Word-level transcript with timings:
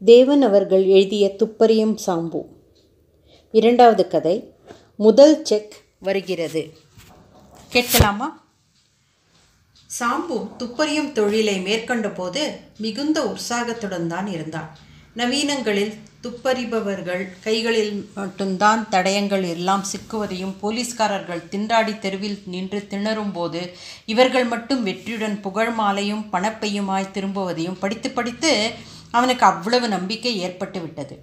தேவன் 0.00 0.42
அவர்கள் 0.42 0.84
எழுதிய 0.84 1.36
துப்பறியும் 1.38 1.94
சாம்பு. 2.06 2.40
இரண்டாவது 3.50 4.08
கதை 4.08 4.54
முதல் 4.96 5.44
செக் 5.44 5.74
வருகிறது. 5.98 6.62
கேட்கலாமா? 7.68 8.50
சாம்பு 9.98 10.36
துப்பறியும் 10.58 11.12
தொழிலை 11.12 11.60
மேற்கொண்ட 11.60 12.10
போது 12.10 12.42
மிகுந்த 12.78 13.26
உற்சாகத்துடன் 13.26 14.06
தான் 14.06 14.26
இருந்தான். 14.26 14.78
நவீனங்களில் 15.16 15.94
துப்பறிபவர்கள் 16.22 17.26
கைகளில் 17.40 18.10
மட்டும்தான் 18.14 18.86
தடயங்கள் 18.90 19.48
எல்லாம் 19.48 19.84
சிக்குவதையும் 19.84 20.54
போலீஸ்காரர்கள் 20.60 21.42
திண்டாடி 21.50 21.98
தெருவில் 21.98 22.38
நின்று 22.46 22.86
திணறும் 22.86 23.32
போது 23.32 23.70
இவர்கள் 24.06 24.44
மட்டும் 24.44 24.82
வெற்றியுடன் 24.82 25.40
புகழ் 25.40 25.70
மாலையும் 25.70 26.24
பணப்பையுமாய் 26.32 27.12
திரும்புவதையும் 27.14 27.80
படித்து 27.80 28.10
படித்து 28.10 28.70
அவனுக்கு 29.10 29.44
அவ்வளவு 29.46 29.88
நம்பிக்கை 29.88 30.38
ஏற்பட்டு 30.38 30.80
விட்டது. 30.80 31.16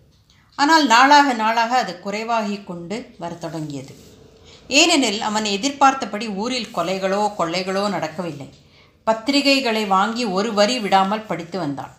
ஆனால் 0.56 0.86
நாளாக 0.88 1.34
நாளாக 1.34 1.78
அது 1.78 2.00
குறைவாகி 2.00 2.64
கொண்டு 2.64 2.98
வரத் 3.18 3.42
தொடங்கியது. 3.42 3.96
ஏனெனில் 4.68 5.22
அவன் 5.22 5.46
எதிர்பார்த்தபடி 5.46 6.28
ஊரில் 6.28 6.74
கொலைகளோ 6.76 7.22
கொள்ளைகளோ 7.38 7.90
நடக்கவில்லை. 7.90 8.50
பத்திரிகைகளை 9.08 9.88
வாங்கி 9.88 10.26
ஒரு 10.26 10.54
வரி 10.54 10.80
விடாமல் 10.80 11.26
படித்து 11.26 11.60
வந்தான். 11.60 11.94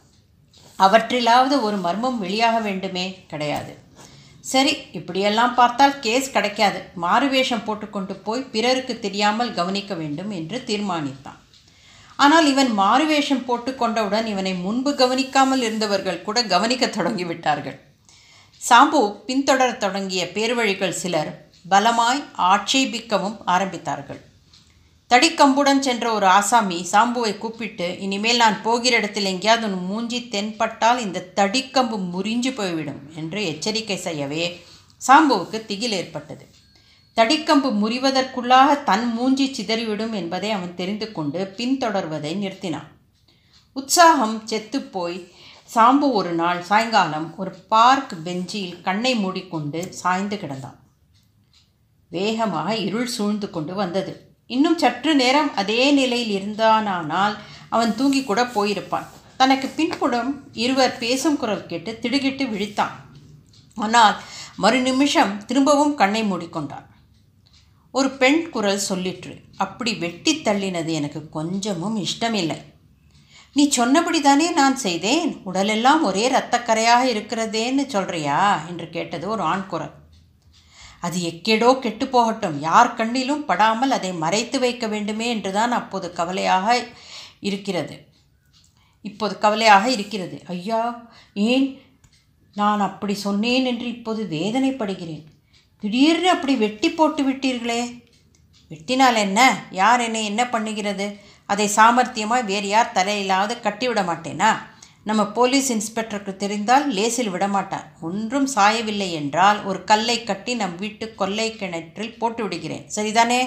அவற்றிலாவது 0.78 1.62
ஒரு 1.62 1.76
மர்மம் 1.76 2.22
வெளியாக 2.22 2.62
வேண்டுமே 2.62 3.24
கிடையாது. 3.26 3.84
சரி 4.40 4.76
இப்படியெல்லாம் 4.92 5.54
பார்த்தால் 5.54 5.98
கேஸ் 6.00 6.32
கிடைக்காது. 6.32 6.80
மாறுவேஷம் 7.02 7.64
போட்டுக்கொண்டு 7.64 8.14
போய் 8.16 8.42
பிறருக்கு 8.42 8.98
தெரியாமல் 8.98 9.54
கவனிக்க 9.54 9.94
வேண்டும் 9.94 10.30
என்று 10.30 10.62
தீர்மானித்தான். 10.66 11.38
ஆனால் 12.18 12.46
இவன் 12.52 12.70
மாறுவேஷம் 12.80 13.46
போட்டுக்கொண்டவுடன் 13.48 14.26
இவனை 14.32 14.52
முன்பு 14.66 14.94
கவனிக்காமல் 14.94 15.60
இருந்தவர்கள் 15.60 16.22
கூட 16.22 16.42
கவனிக்க 16.52 16.86
தொடங்கிவிட்டார்கள். 16.86 17.76
சாம்பு 18.62 19.00
பின்தொடரத் 19.26 19.82
தொடங்கிய 19.82 20.22
பேர்வழிகள் 20.36 20.98
சிலர் 21.02 21.30
பலமாய் 21.68 22.22
ஆட்சேபிக்கவும் 22.52 23.36
ஆரம்பித்தார்கள். 23.54 24.20
தடிக்கம்புடன் 25.10 25.82
சென்ற 25.86 26.12
ஒரு 26.12 26.26
ஆசாமி 26.26 26.78
சாம்புவை 26.92 27.32
கூப்பிட்டு 27.38 27.88
இனிமேல் 28.04 28.42
நான் 28.42 28.56
போகிற 28.62 28.96
இடத்தில் 28.96 29.30
எங்கேயாவது 29.32 29.66
உன் 29.66 29.86
மூஞ்சி 29.90 30.18
தென்பட்டால் 30.32 30.98
இந்த 30.98 31.24
தடிக்கம்பு 31.38 31.98
முறிஞ்சு 32.14 32.50
போய்விடும் 32.58 33.02
என்று 33.14 33.40
எச்சரிக்கை 33.52 33.98
செய்யவே 34.06 34.44
சாம்புவுக்கு 35.02 35.58
திகில் 35.66 35.92
ஏற்பட்டது. 35.92 36.44
தடிக்கம்பு 37.16 37.68
முறிவதற்குள்ளாக 37.82 38.82
தன் 38.84 39.12
மூஞ்சி 39.12 39.44
சிதறிவிடும் 39.50 40.12
என்பதை 40.12 40.50
அவன் 40.50 40.74
தெரிந்து 40.74 41.12
கொண்டு 41.12 41.54
பின்தொடர்வதை 41.56 42.32
நிறுத்தினான். 42.40 42.88
உற்சாகம் 43.72 44.34
செத்துப்போய் 44.46 45.16
சாம்பு 45.74 46.08
ஒரு 46.12 46.32
நாள் 46.32 46.62
சாயங்காலம் 46.62 47.38
ஒரு 47.38 47.52
பார்க் 47.68 48.12
பெஞ்சில் 48.24 48.82
கண்ணை 48.82 49.12
மூடிக்கொண்டு 49.14 49.80
சாய்ந்து 49.92 50.36
கிடந்தான். 50.36 50.76
வேகமாக 52.08 52.76
இருள் 52.76 53.06
சூழ்ந்து 53.06 53.50
கொண்டு 53.50 53.74
வந்தது. 53.74 54.12
இன்னும் 54.46 54.78
சற்று 54.78 55.14
நேரம் 55.14 55.50
அதே 55.56 55.90
நிலையில் 55.90 56.34
இருந்தானானால் 56.36 57.36
அவன் 57.68 57.94
தூங்கி 57.96 58.24
கூட 58.24 58.42
போயிருப்பான். 58.42 59.06
தனக்கு 59.36 59.68
பின்புறம் 59.68 60.30
இருவர் 60.52 60.98
பேசும் 60.98 61.36
குரல் 61.36 61.66
கேட்டு 61.66 61.98
திடுகிட்டு 62.02 62.44
விழித்தான். 62.44 62.94
ஆனால் 63.74 64.16
மறு 64.56 64.80
நிமிஷம் 64.80 65.46
திரும்பவும் 65.46 65.94
கண்ணை 65.94 66.22
மூடிக்கொண்டான். 66.22 66.86
ஒரு 67.96 68.08
பெண் 68.20 68.40
குரல் 68.54 68.80
சொல்லிற்று. 68.88 69.34
அப்படி 69.64 69.92
வெட்டி 70.02 70.32
தள்ளினது 70.46 70.90
எனக்கு 71.00 71.20
கொஞ்சமும் 71.36 71.94
இஷ்டமில்லை. 72.06 72.56
நீ 73.52 73.64
சொன்னபடி 73.76 74.18
தானே 74.20 74.48
நான் 74.58 74.76
செய்தேன்? 74.76 75.30
உடலெல்லாம் 75.48 76.02
ஒரே 76.02 76.24
இரத்தக்கரையாக 76.30 77.04
இருக்கிறதேன்னு 77.12 77.84
சொல்கிறியா 77.94 78.40
என்று 78.70 78.86
கேட்டது 78.96 79.24
ஒரு 79.34 79.42
ஆண் 79.42 79.64
குரல். 79.66 79.94
அது 81.00 81.18
எக்கேடோ 81.30 81.70
கெட்டு 81.78 82.06
போகட்டும். 82.06 82.58
யார் 82.60 82.90
கண்ணிலும் 82.98 83.46
படாமல் 83.50 83.90
அதை 83.90 84.10
மறைத்து 84.24 84.58
வைக்க 84.58 84.86
வேண்டுமே 84.94 85.28
என்றுதான் 85.28 85.74
அப்போது 85.80 86.10
கவலையாக 86.18 86.76
இருக்கிறது. 87.40 87.96
இப்போது 89.04 89.34
கவலையாக 89.38 89.86
இருக்கிறது. 89.96 90.38
ஐயா 90.56 90.82
ஏன் 91.48 91.66
நான் 92.54 92.80
அப்படி 92.80 93.16
சொன்னேன் 93.26 93.66
என்று 93.72 93.88
இப்போது 93.96 94.22
வேதனைப்படுகிறேன்? 94.36 95.24
திடீர்னு 95.82 96.28
அப்படி 96.30 96.56
வெட்டி 96.56 96.90
போட்டு 96.90 97.22
விட்டீர்களே. 97.30 97.80
வெட்டினால் 98.70 99.14
என்ன? 99.14 99.40
யார் 99.70 100.00
என்னை 100.00 100.24
என்ன 100.24 100.44
பண்ணுகிறது? 100.44 101.06
அதை 101.46 101.70
சாமர்த்தியமாக 101.76 102.44
வேறு 102.44 102.68
யார் 102.68 102.94
தலையிலாவது 102.94 103.54
கட்டிவிட 103.60 104.02
மாட்டேனா? 104.02 104.50
நம்ம 105.04 105.26
போலீஸ் 105.26 105.68
இன்ஸ்பெக்டருக்கு 105.72 106.36
தெரிந்தால் 106.36 106.86
லேசில் 106.92 107.32
விடமாட்டார். 107.32 107.84
ஒன்றும் 108.00 108.48
சாயவில்லை 108.54 109.12
என்றால் 109.12 109.64
ஒரு 109.64 109.84
கல்லை 109.84 110.24
கட்டி 110.24 110.54
நம் 110.54 110.76
வீட்டு 110.76 111.14
கொல்லை 111.14 111.56
கிணற்றில் 111.56 112.18
போட்டு 112.18 112.42
விடுகிறேன். 112.42 112.84
சரிதானே? 112.96 113.40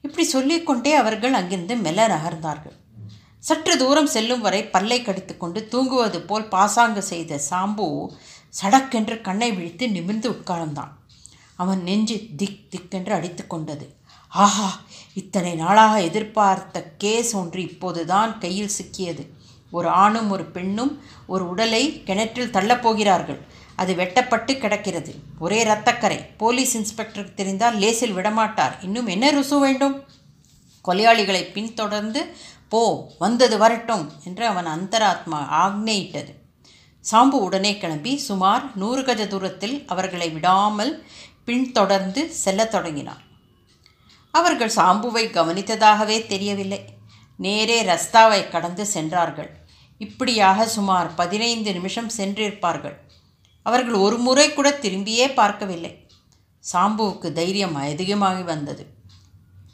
இப்படி 0.00 0.24
சொல்லிக்கொண்டே 0.24 0.94
அவர்கள் 0.94 1.32
அங்கிருந்து 1.32 1.76
மெல்ல 1.76 2.06
நகர்ந்தார்கள் 2.08 2.76
சற்று 3.40 3.74
தூரம் 3.76 4.06
செல்லும் 4.06 4.40
வரை 4.40 4.64
பல்லை 4.64 5.02
கடித்துக்கொண்டு 5.02 5.68
தூங்குவது 5.68 6.18
போல் 6.20 6.48
பாசாங்கு 6.48 7.02
செய்த 7.02 7.38
சாம்பு 7.50 7.86
சடக்கென்று 8.62 9.20
கண்ணை 9.20 9.52
விழித்து 9.52 9.84
நிமிர்ந்து 9.88 10.28
உட்கார்ந்தான். 10.30 10.92
அவன் 11.62 11.82
நெஞ்சு 11.88 12.16
திக் 12.36 12.62
திக்கென்று 12.72 13.12
அடித்து 13.18 13.44
கொண்டது. 13.46 13.86
ஆஹா 14.42 14.68
இத்தனை 15.20 15.54
நாளாக 15.62 15.94
எதிர்பார்த்த 16.08 16.84
கேஸ் 17.02 17.32
ஒன்று 17.40 17.62
இப்போதுதான் 17.70 18.32
கையில் 18.44 18.76
சிக்கியது. 18.78 19.24
ஒரு 19.76 19.88
ஆணும் 20.02 20.30
ஒரு 20.34 20.44
பெண்ணும் 20.54 20.92
ஒரு 21.26 21.44
உடலை 21.48 21.82
கிணற்றில் 22.08 22.54
தள்ளப்போகிறார்கள் 22.56 23.40
அது 23.80 23.92
வெட்டப்பட்டு 24.00 24.52
கிடக்கிறது. 24.58 25.12
ஒரே 25.38 25.58
இரத்தக்கரை 25.64 26.18
போலீஸ் 26.42 26.72
இன்ஸ்பெக்டருக்கு 26.78 27.34
தெரிந்தால் 27.34 27.78
லேசில் 27.82 28.16
விடமாட்டார். 28.16 28.74
இன்னும் 28.82 29.08
என்ன 29.14 29.32
ருசு 29.32 29.56
வேண்டும்? 29.64 29.96
கொலையாளிகளை 30.88 31.42
பின்தொடர்ந்து 31.56 32.22
போ 32.72 32.82
வந்தது 33.18 33.56
வரட்டும் 33.62 34.04
என்று 34.28 34.44
அவன் 34.52 34.68
அந்தராத்மா 34.74 35.40
ஆக்னேயிட்டது. 35.64 36.32
சாம்பு 37.04 37.38
உடனே 37.46 37.72
கிளம்பி 37.82 38.12
சுமார் 38.28 38.64
நூறு 38.76 39.02
கஜ 39.04 39.22
தூரத்தில் 39.26 39.76
அவர்களை 39.86 40.28
விடாமல் 40.36 40.92
பின்தொடர்ந்து 41.44 42.30
செல்லத் 42.32 42.70
தொடங்கினார். 42.70 43.22
அவர்கள் 44.30 44.72
சாம்புவை 44.76 45.24
கவனித்ததாகவே 45.30 46.26
தெரியவில்லை. 46.26 46.84
நேரே 47.36 47.82
ரஸ்தாவை 47.82 48.48
கடந்து 48.48 48.86
சென்றார்கள். 48.86 49.50
இப்படியாக 49.98 50.68
சுமார் 50.68 51.14
பதினைந்து 51.14 51.72
நிமிஷம் 51.72 52.10
சென்றிருப்பார்கள். 52.16 52.94
அவர்கள் 53.62 53.94
ஒரு 53.94 54.18
முறை 54.18 54.54
கூட 54.54 54.78
திரும்பியே 54.82 55.34
பார்க்கவில்லை. 55.34 56.06
சாம்புவுக்கு 56.72 57.32
தைரியம் 57.32 57.74
அதிகமாகி 57.74 58.42
வந்தது. 58.42 58.86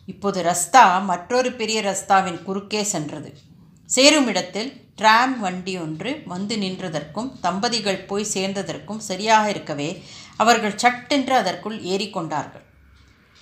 இப்போது 0.06 0.42
ரஸ்தா 0.42 1.04
மற்றொரு 1.04 1.52
பெரிய 1.52 1.82
ரஸ்தாவின் 1.82 2.42
குறுக்கே 2.42 2.82
சென்றது. 2.82 3.38
சேரும் 3.86 4.26
இடத்தில் 4.26 4.86
டிராம் 4.96 5.40
வண்டி 5.40 5.78
ஒன்று 5.78 6.22
வந்து 6.24 6.56
நின்றதற்கும் 6.56 7.40
தம்பதிகள் 7.40 8.04
போய் 8.04 8.26
சேர்ந்ததற்கும் 8.34 8.96
சரியாக 8.96 9.50
இருக்கவே 9.50 10.04
அவர்கள் 10.38 10.78
சட்டென்று 10.78 11.34
அதற்குள் 11.34 11.82
ஏறிக்கொண்டார்கள். 11.82 12.66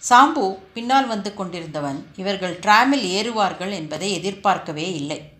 சாம்பு 0.08 0.58
பின்னால் 0.74 1.06
வந்து 1.06 1.34
கொண்டிருந்தவன் 1.34 2.06
இவர்கள் 2.16 2.58
டிராமில் 2.58 3.04
ஏறுவார்கள் 3.04 3.70
என்பதை 3.70 4.12
எதிர்பார்க்கவே 4.12 4.94
இல்லை. 4.94 5.32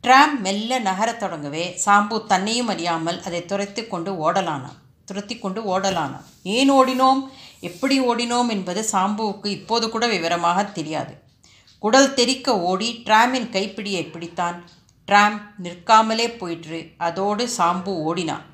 டிராம் 0.00 0.40
மெல்ல 0.40 0.78
நகரத் 0.78 1.22
தொடங்கவே 1.22 1.78
சாம்பு 1.84 2.26
தன்னையும் 2.26 2.68
அறியாமல் 2.68 3.22
அதை 3.22 3.44
துரைத்து 3.44 3.88
கொண்டு 3.88 4.32
ஓடலானான். 4.32 4.78
துரத்தி 5.04 5.38
கொண்டு 5.38 5.78
ஓடலானான். 5.78 6.24
ஏன் 6.42 6.72
ஓடினோம்? 6.72 7.28
எப்படி 7.60 8.00
ஓடினோம்? 8.00 8.48
என்பது 8.48 8.86
சாம்புவுக்கு 8.92 9.46
இப்போது 9.46 9.90
கூட 9.90 10.06
விவரமாக 10.06 10.64
தெரியாது. 10.64 11.14
குடல் 11.78 12.14
தெறிக்க 12.14 12.60
ஓடி 12.60 13.02
டிராமின் 13.06 13.50
கைப்பிடியை 13.50 14.02
பிடித்தான். 14.04 14.62
டிராம் 15.06 15.40
நிற்காமலே 15.62 16.38
போயிற்று. 16.38 16.90
அதோடு 16.98 17.48
சாம்பு 17.58 17.92
ஓடினான். 18.08 18.49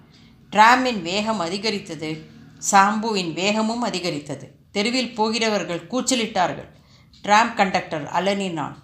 ராமின் 0.58 1.00
வேகம் 1.08 1.41
அதிகரித்தது. 1.47 2.11
சாம்புவின் 2.62 3.32
வேகமும் 3.41 3.85
அதிகரித்தது. 3.88 4.47
தெருவில் 4.75 5.14
போகிறவர்கள் 5.19 5.87
கூச்சலிட்டார்கள். 5.91 6.69
டிராம் 7.25 7.53
கண்டக்டர் 7.58 8.06
அலனினான் 8.19 8.76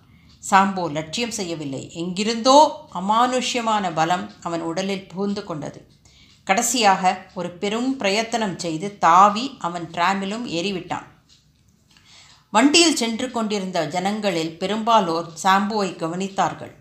சாம்போ 0.50 0.84
லட்சியம் 0.96 1.34
செய்யவில்லை. 1.38 1.82
எங்கிருந்தோ 2.02 2.58
அமானுஷ்யமான 3.00 3.84
பலம் 3.98 4.24
அவன் 4.46 4.62
உடலில் 4.70 5.08
புகுந்து 5.10 5.42
கொண்டது. 5.44 5.80
கடைசியாக 6.46 7.12
ஒரு 7.38 7.50
பெரும் 7.62 7.90
பிரயத்தனம் 7.96 8.56
செய்து 8.64 8.88
தாவி 9.04 9.44
அவன் 9.66 9.86
டிராமிலும் 9.94 10.46
ஏறிவிட்டான். 10.58 11.06
வண்டியில் 12.52 12.98
சென்று 13.02 13.26
கொண்டிருந்த 13.30 13.78
ஜனங்களில் 13.94 14.52
பெரும்பாலோர் 14.62 15.28
சாம்புவை 15.42 15.90
கவனித்தார்கள். 16.02 16.72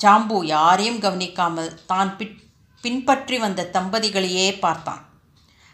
சாம்பு 0.00 0.38
யாரையும் 0.54 1.00
கவனிக்காமல் 1.04 1.70
தான் 1.90 2.10
பிட் 2.18 2.36
பின்பற்றி 2.80 3.38
வந்த 3.38 3.70
தம்பதிகளையே 3.72 4.58
பார்த்தான். 4.58 5.08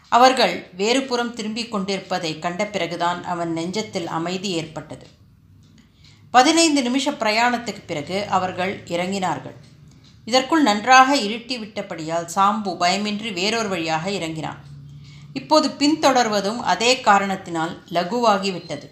அவர்கள் 0.09 0.69
வேறுபுறம் 0.77 1.33
திரும்பிக் 1.33 1.71
கொண்டிருப்பதை 1.71 2.39
கண்ட 2.39 2.65
பிறகுதான் 2.65 3.23
அவன் 3.23 3.53
நெஞ்சத்தில் 3.57 4.05
அமைதி 4.05 4.49
ஏற்பட்டது. 4.49 5.07
பதினைந்து 6.31 6.81
நிமிஷ 6.81 7.11
பிரயாணத்துக்கு 7.11 7.81
பிறகு 7.85 8.25
அவர்கள் 8.29 8.83
இறங்கினார்கள். 8.83 9.57
இதற்குள் 10.25 10.61
நன்றாக 10.61 11.15
இருட்டி 11.15 11.55
விட்டபடியால் 11.57 12.27
சாம்பு 12.35 12.71
பயமின்றி 12.79 13.33
வேறொரு 13.33 13.69
வழியாக 13.69 14.11
இறங்கினான். 14.11 14.59
இப்போது 15.33 15.67
பின்தொடர்வதும் 15.69 16.57
அதே 16.57 16.99
காரணத்தினால் 16.99 17.83
லகுவாகிவிட்டது. 17.91 18.87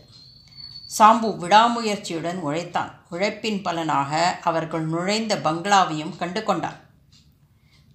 சாம்பு 1.00 1.30
விடாமுயற்சியுடன் 1.44 2.40
உழைத்தான். 2.40 3.02
உழைப்பின் 3.10 3.62
பலனாக 3.62 4.40
அவர்கள் 4.44 4.86
நுழைந்த 4.86 5.36
பங்களாவையும் 5.36 6.18
கண்டு 6.18 6.44
கொண்டான் 6.44 6.84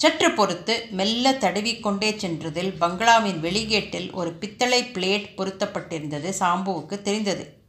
சற்று 0.01 0.31
பொறுத்து 0.31 0.87
மெல்ல 0.91 1.33
தடவிக்கொண்டே 1.33 2.11
சென்றதில் 2.17 2.77
பங்களாவின் 2.79 3.43
வெளிகேட்டில் 3.43 4.13
ஒரு 4.13 4.33
பித்தளை 4.33 4.85
பிளேட் 4.85 5.27
பொருத்தப்பட்டிருந்தது 5.37 6.33
சாம்புவுக்கு 6.39 7.03
தெரிந்தது. 7.03 7.63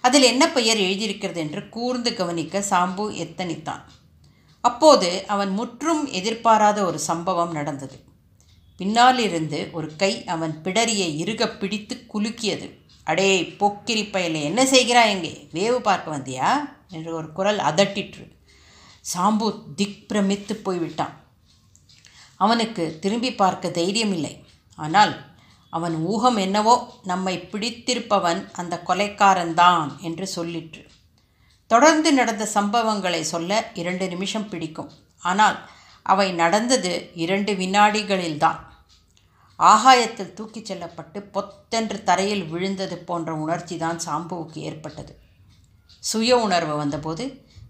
அதில் 0.00 0.22
என்ன 0.22 0.50
பெயர் 0.50 0.76
எழுதியிருக்கிறது 0.76 1.40
என்று 1.40 1.68
கூர்ந்து 1.68 2.14
கவனிக்க 2.14 2.64
சாம்பு 2.70 3.04
எத்தனித்தான். 3.24 3.80
அப்போது 4.60 5.24
அவன் 5.26 5.50
முற்றும் 5.50 6.06
எதிர்பாராத 6.06 6.84
ஒரு 6.84 6.98
சம்பவம் 6.98 7.52
நடந்தது. 7.52 8.04
பின்னாலிருந்து 8.76 9.68
ஒரு 9.72 9.96
கை 9.96 10.24
அவன் 10.24 10.60
பிடரியை 10.64 11.16
இறுக 11.16 11.48
பிடித்து 11.48 12.06
குலுக்கியது. 12.14 12.70
அடே 13.04 13.44
போக்கிரி 13.44 14.02
பயலே 14.02 14.42
என்ன 14.42 14.64
செய்கிறாய் 14.64 15.08
எங்கே 15.08 15.48
வேவு 15.54 15.78
பார்க்க 15.78 16.16
வந்தியா? 16.18 16.50
என்று 16.88 17.14
ஒரு 17.14 17.32
குரல் 17.32 17.58
அதட்டிற்று. 17.58 18.30
சாம்பு 19.14 19.74
திக் 19.74 20.08
பிரமித்து 20.08 20.56
போய்விட்டான். 20.56 21.20
அவனுக்கு 22.36 22.98
திரும்பி 23.00 23.30
பார்க்க 23.32 23.68
தைரியமில்லை. 23.68 24.34
ஆனால் 24.78 25.12
அவன் 25.72 25.94
ஊகம் 26.06 26.36
என்னவோ 26.36 26.74
நம்மை 27.02 27.34
பிடித்திருப்பவன் 27.52 28.40
அந்த 28.52 28.74
கொலைக்காரன்தான் 28.88 29.90
என்று 30.00 30.26
சொல்லிற்று. 30.36 30.82
தொடர்ந்து 31.66 32.12
நடந்த 32.12 32.44
சம்பவங்களை 32.54 33.20
சொல்ல 33.20 33.60
இரண்டு 33.74 34.08
நிமிஷம் 34.08 34.48
பிடிக்கும். 34.48 34.90
ஆனால் 35.22 35.56
அவை 36.02 36.28
நடந்தது 36.32 36.92
இரண்டு 37.14 37.52
வினாடிகளில்தான். 37.52 38.60
ஆகாயத்தில் 39.60 40.34
தூக்கிச் 40.34 40.68
செல்லப்பட்டு 40.68 41.18
பொத்தென்று 41.34 41.98
தரையில் 42.02 42.44
விழுந்தது 42.44 42.96
போன்ற 42.98 43.32
உணர்ச்சி 43.34 43.76
தான் 43.76 44.00
சாம்புவுக்கு 44.06 44.58
ஏற்பட்டது. 44.68 45.12
சுய 46.02 46.38
உணர்வு 46.38 46.76
வந்தபோது 46.76 47.24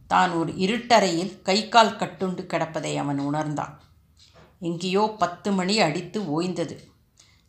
தான் 0.06 0.32
ஒரு 0.32 0.53
இருட்டறையில் 0.64 1.32
கை 1.43 1.69
கால் 1.69 1.99
கட்டுண்டு 2.00 2.43
கிடப்பதை 2.53 2.93
அவன் 2.97 3.19
உணர்ந்தான். 3.19 3.75
எங்கேயோ 4.69 5.05
பத்து 5.19 5.53
மணி 5.53 5.75
அடித்து 5.81 6.19
ஓய்ந்தது. 6.35 6.76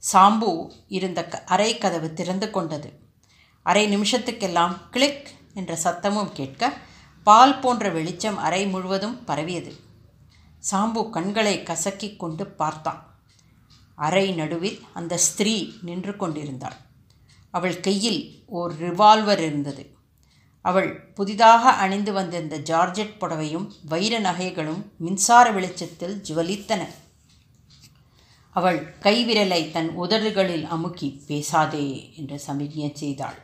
சாம்பு 0.04 0.50
இருந்த 0.88 1.20
க 1.26 1.44
அறை 1.46 1.78
கதவு 1.78 2.14
திறந்து 2.14 2.48
கொண்டது. 2.52 2.90
அரை 3.66 3.84
நிமிஷத்துக்கெல்லாம் 3.96 4.76
கிளிக் 4.92 5.28
என்ற 5.54 5.78
சத்தமும் 5.84 6.32
கேட்க 6.34 6.74
பால் 7.28 7.60
போன்ற 7.60 7.90
வெளிச்சம் 7.90 8.38
அறை 8.38 8.62
முழுவதும் 8.68 9.24
பரவியது. 9.24 9.74
சாம்பு 10.72 11.10
கண்களை 11.10 11.56
கசக்கி 11.64 12.10
கொண்டு 12.16 12.46
பார்த்தான். 12.62 13.02
அறை 13.96 14.26
நடுவில் 14.32 14.80
அந்த 14.94 15.18
ஸ்திரீ 15.18 15.56
நின்று 15.82 16.16
கொண்டிருந்தாள். 16.16 16.78
அவள் 17.52 17.80
கையில் 17.80 18.22
ஓர் 18.60 18.74
ரிவால்வர் 18.84 19.42
இருந்தது. 19.48 19.84
அவள் 20.66 20.92
புதிதாக 21.18 21.72
அணிந்து 21.84 22.12
வந்திருந்த 22.14 22.58
ஜார்ஜெட் 22.70 23.18
புடவையும் 23.20 23.68
வைர 23.86 24.20
நகைகளும் 24.20 24.84
மின்சார 24.98 25.46
வெளிச்சத்தில் 25.52 26.16
ஜுவலித்தன. 26.28 26.82
அவள் 28.56 28.96
கைவிரலை 29.00 29.72
தன் 29.72 29.90
உதடுகளில் 29.98 30.66
அமுக்கி 30.66 31.24
பேசாதே 31.28 32.14
என்று 32.16 32.40
சமிக்ஞை 32.40 32.92
செய்தாள். 32.94 33.38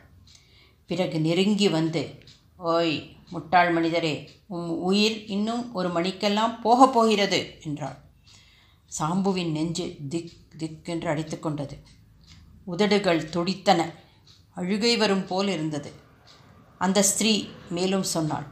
பிறகு 0.86 1.20
நெருங்கி 1.20 1.68
வந்து 1.68 2.18
ஓய் 2.56 3.16
முட்டாள் 3.30 3.72
மனிதரே 3.72 4.30
உம் 4.46 4.78
உயிர் 4.78 5.26
இன்னும் 5.26 5.74
ஒரு 5.74 5.88
மணிக்கெல்லாம் 5.88 6.60
போகப் 6.60 6.92
போகிறது 6.92 7.40
என்றாள். 7.64 7.98
சாம்புவின் 8.98 9.50
நெஞ்சு 9.50 9.96
திக் 10.08 10.32
திக் 10.58 10.88
என்று 10.88 11.08
அடித்துக்கொண்டது 11.14 11.76
உதடுகள் 12.64 13.28
துடித்தன. 13.28 13.80
அழுகை 14.54 14.96
வரும் 14.96 15.26
போல் 15.26 15.48
இருந்தது. 15.48 15.92
அந்த 16.78 17.02
ஸ்திரீ 17.02 17.34
மேலும் 17.70 18.02
சொன்னாள் 18.02 18.46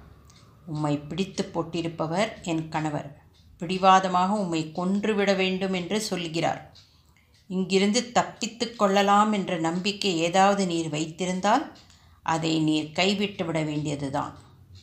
உம்மை 0.66 0.98
பிடித்து 0.98 1.44
போட்டிருப்பவர் 1.44 2.30
என் 2.42 2.68
கணவர். 2.68 3.17
பிடிவாதமாக 3.58 4.34
உம்மை 4.34 4.72
கொன்றுவிட 4.72 5.32
வேண்டும் 5.32 5.72
என்று 5.72 6.00
சொல்கிறார். 6.00 6.76
இங்கிருந்து 7.48 8.12
தப்பித்து 8.12 8.76
கொள்ளலாம் 8.76 9.32
என்ற 9.32 9.58
நம்பிக்கை 9.58 10.18
ஏதாவது 10.18 10.66
நீர் 10.66 10.88
வைத்திருந்தால் 10.88 11.72
அதை 12.22 12.60
நீர் 12.60 12.92
கைவிட்டு 12.92 13.44
விட 13.44 13.62
வேண்டியதுதான். 13.62 14.38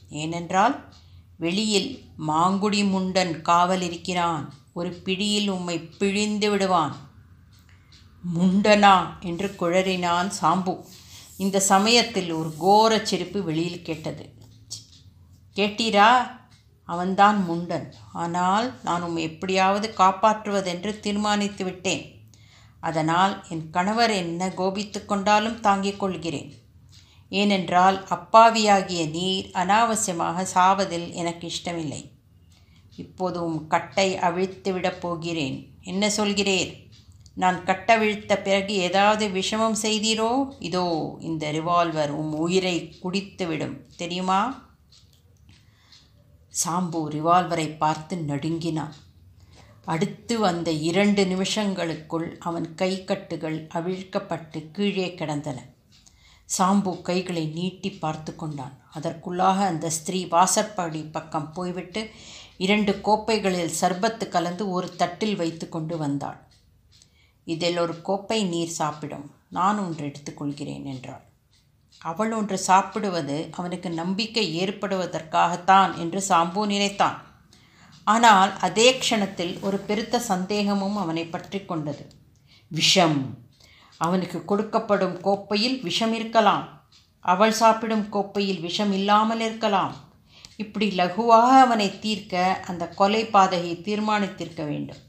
ஏனென்றால் 0.10 0.84
வெளியில் 1.38 2.04
மாங்குடி 2.28 2.90
முண்டன் 2.90 3.42
காவல் 3.42 3.82
இருக்கிறான். 3.82 4.54
ஒரு 4.74 4.94
பிடியில் 4.94 5.48
உம்மை 5.48 5.80
பிழிந்து 5.80 6.50
விடுவான். 6.50 6.96
முண்டனா 8.40 9.08
என்று 9.20 9.56
குழறினான் 9.60 10.32
சாம்பு. 10.42 10.86
இந்த 11.38 11.60
சமயத்தில் 11.60 12.32
ஒரு 12.32 12.54
கோரச் 12.58 13.06
செருப்பு 13.06 13.44
வெளியில் 13.44 13.82
கேட்டது. 13.82 14.34
கேட்டீரா? 15.56 16.40
அவன்தான் 16.86 17.44
முண்டன். 17.44 17.94
ஆனால் 18.14 18.80
நான் 18.84 19.02
உம்மை 19.02 19.24
எப்படியாவது 19.24 19.94
காப்பாற்றுவதென்று 19.98 21.00
தீர்மானித்து 21.00 21.64
விட்டேன். 21.64 22.04
அதனால் 22.80 23.46
என் 23.50 23.70
கணவர் 23.70 24.12
என்ன 24.12 24.50
கோபித்து 24.50 25.06
கொண்டாலும் 25.06 25.60
தாங்கிக் 25.60 26.00
கொள்கிறேன். 26.00 26.54
ஏனென்றால் 27.30 28.06
அப்பாவியாகிய 28.10 29.10
நீர் 29.10 29.50
அனாவசியமாக 29.54 30.46
சாவதில் 30.54 31.14
எனக்கு 31.14 31.48
இஷ்டமில்லை. 31.48 32.12
இப்போது 32.96 33.44
உம் 33.44 33.68
கட்டை 33.68 34.18
அவிழ்த்து 34.18 34.74
விடப் 34.74 35.02
போகிறேன். 35.02 35.74
என்ன 35.84 36.12
சொல்கிறீர்? 36.18 36.84
நான் 37.34 37.64
கட்டவிழ்த்த 37.64 38.38
பிறகு 38.38 38.74
ஏதாவது 38.74 39.28
விஷமம் 39.28 39.76
செய்தீரோ? 39.82 40.48
இதோ 40.60 41.18
இந்த 41.20 41.52
ரிவால்வர் 41.52 42.10
உம் 42.10 42.34
உயிரை 42.34 42.96
குடித்துவிடும். 43.04 43.76
தெரியுமா? 43.98 44.65
சாம்பு 46.64 47.00
ரிவால்வரை 47.16 47.78
பார்த்து 47.78 48.18
நடுங்கினான். 48.18 48.96
அடுத்து 49.86 50.40
வந்த 50.40 50.72
இரண்டு 50.72 51.24
நிமிஷங்களுக்குள் 51.26 52.28
அவன் 52.40 52.68
கைக்கட்டுகள் 52.78 53.58
அவிழ்க்கப்பட்டு 53.74 54.72
கீழே 54.72 55.14
கிடந்தன. 55.14 55.58
சாம்பு 56.58 57.02
கைகளை 57.02 57.46
நீட்டி 57.48 57.92
பார்த்து 57.92 58.36
கொண்டான். 58.36 58.76
அதற்குள்ளாக 58.94 59.60
அந்த 59.72 59.90
ஸ்திரீ 59.90 60.26
வாசற்படி 60.26 61.02
பக்கம் 61.04 61.54
போய்விட்டு 61.54 62.10
இரண்டு 62.58 63.02
கோப்பைகளில் 63.02 63.78
சர்பத்து 63.82 64.28
கலந்து 64.28 64.70
ஒரு 64.70 64.96
தட்டில் 64.96 65.36
வைத்து 65.36 65.70
கொண்டு 65.70 65.98
வந்தாள். 65.98 66.40
இதில் 67.48 67.78
ஒரு 67.78 68.02
கோப்பை 68.02 68.44
நீர் 68.44 68.78
சாப்பிடும். 68.82 69.32
நான் 69.50 69.80
ஒன்று 69.80 70.06
எடுத்துக்கொள்கிறேன் 70.08 70.84
என்றாள். 70.84 71.24
அவள் 72.06 72.32
ஒன்று 72.32 72.58
சாப்பிடுவது 72.58 73.50
அவனுக்கு 73.52 73.90
நம்பிக்கை 73.90 74.46
ஏற்படுவதற்காகத்தான் 74.62 75.96
என்று 75.96 76.24
சாம்பு 76.30 76.66
நினைத்தான். 76.66 77.18
ஆனால் 78.04 78.58
அதே 78.58 79.00
க்ஷணத்தில் 79.00 79.60
ஒரு 79.60 79.78
பெருத்த 79.78 80.20
சந்தேகமும் 80.20 80.98
அவனை 80.98 81.26
பற்றி 81.26 81.66
கொண்டது. 81.66 82.04
விஷம். 82.68 83.38
அவனுக்கு 83.98 84.38
கொடுக்கப்படும் 84.48 85.22
கோப்பையில் 85.22 85.78
விஷம் 85.82 86.14
இருக்கலாம். 86.14 86.66
அவள் 87.20 87.52
சாப்பிடும் 87.52 88.10
கோப்பையில் 88.10 88.60
விஷம் 88.60 88.92
இல்லாமல் 88.92 89.40
இருக்கலாம். 89.40 89.94
இப்படி 90.56 90.88
லகுவாக 90.98 91.52
அவனை 91.60 92.00
தீர்க்க 92.00 92.62
அந்த 92.68 92.84
கொலை 92.90 93.26
பாதையை 93.26 93.74
தீர்மானித்திருக்க 93.82 94.64
வேண்டும். 94.66 95.02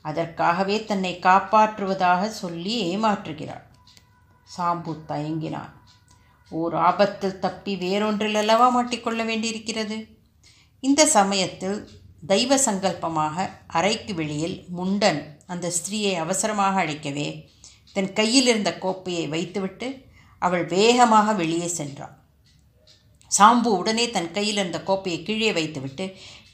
அதற்காகவே 0.00 0.84
தன்னை 0.84 1.12
காப்பாற்றுவதாக 1.22 2.22
சொல்லி 2.26 2.76
ஏமாற்றுகிறாள். 2.90 3.66
சாம்பு 4.56 4.92
தயங்கினான். 5.08 5.72
ஓர் 6.50 6.74
ஆபத்தில் 6.74 7.38
தப்பி 7.38 7.74
வேறொன்றில் 7.76 8.34
அல்லவா 8.34 8.66
மாட்டிக்கொள்ள 8.76 9.24
வேண்டியிருக்கிறது? 9.24 9.98
இந்த 10.82 11.06
சமயத்தில் 11.06 11.78
தெய்வ 12.26 12.56
சங்கல்பமாக 12.56 13.46
அறைக்கு 13.66 14.14
வெளியில் 14.14 14.56
முண்டன் 14.68 15.20
அந்த 15.46 15.66
ஸ்திரீயை 15.70 16.14
அவசரமாக 16.14 16.84
அழைக்கவே 16.84 17.28
தன் 17.92 18.12
கையில் 18.12 18.46
இருந்த 18.46 18.70
கோப்பையை 18.78 19.28
வைத்துவிட்டு 19.28 19.88
அவள் 20.42 20.64
வேகமாக 20.66 21.32
வெளியே 21.32 21.68
சென்றாள். 21.78 22.14
சாம்பு 23.30 23.70
உடனே 23.78 24.04
தன் 24.10 24.30
கையில் 24.32 24.56
இருந்த 24.56 24.78
கோப்பையை 24.82 25.22
கீழே 25.22 25.52
வைத்துவிட்டு 25.52 26.04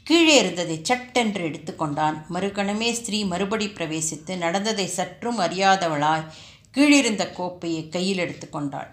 கீழே 0.02 0.34
இருந்ததை 0.38 0.76
சட்டென்று 0.82 1.42
எடுத்துக்கொண்டான் 1.44 2.16
மறுகணமே 2.34 2.90
ஸ்திரீ 2.92 3.24
மறுபடி 3.24 3.66
பிரவேசித்து 3.68 4.32
நடந்ததை 4.36 4.86
சற்றும் 4.98 5.38
அறியாதவளாய் 5.38 6.28
கீழிருந்த 6.70 7.24
கோப்பையை 7.32 7.88
கையில் 7.88 8.18
எடுத்துக்கொண்டாள் 8.18 8.90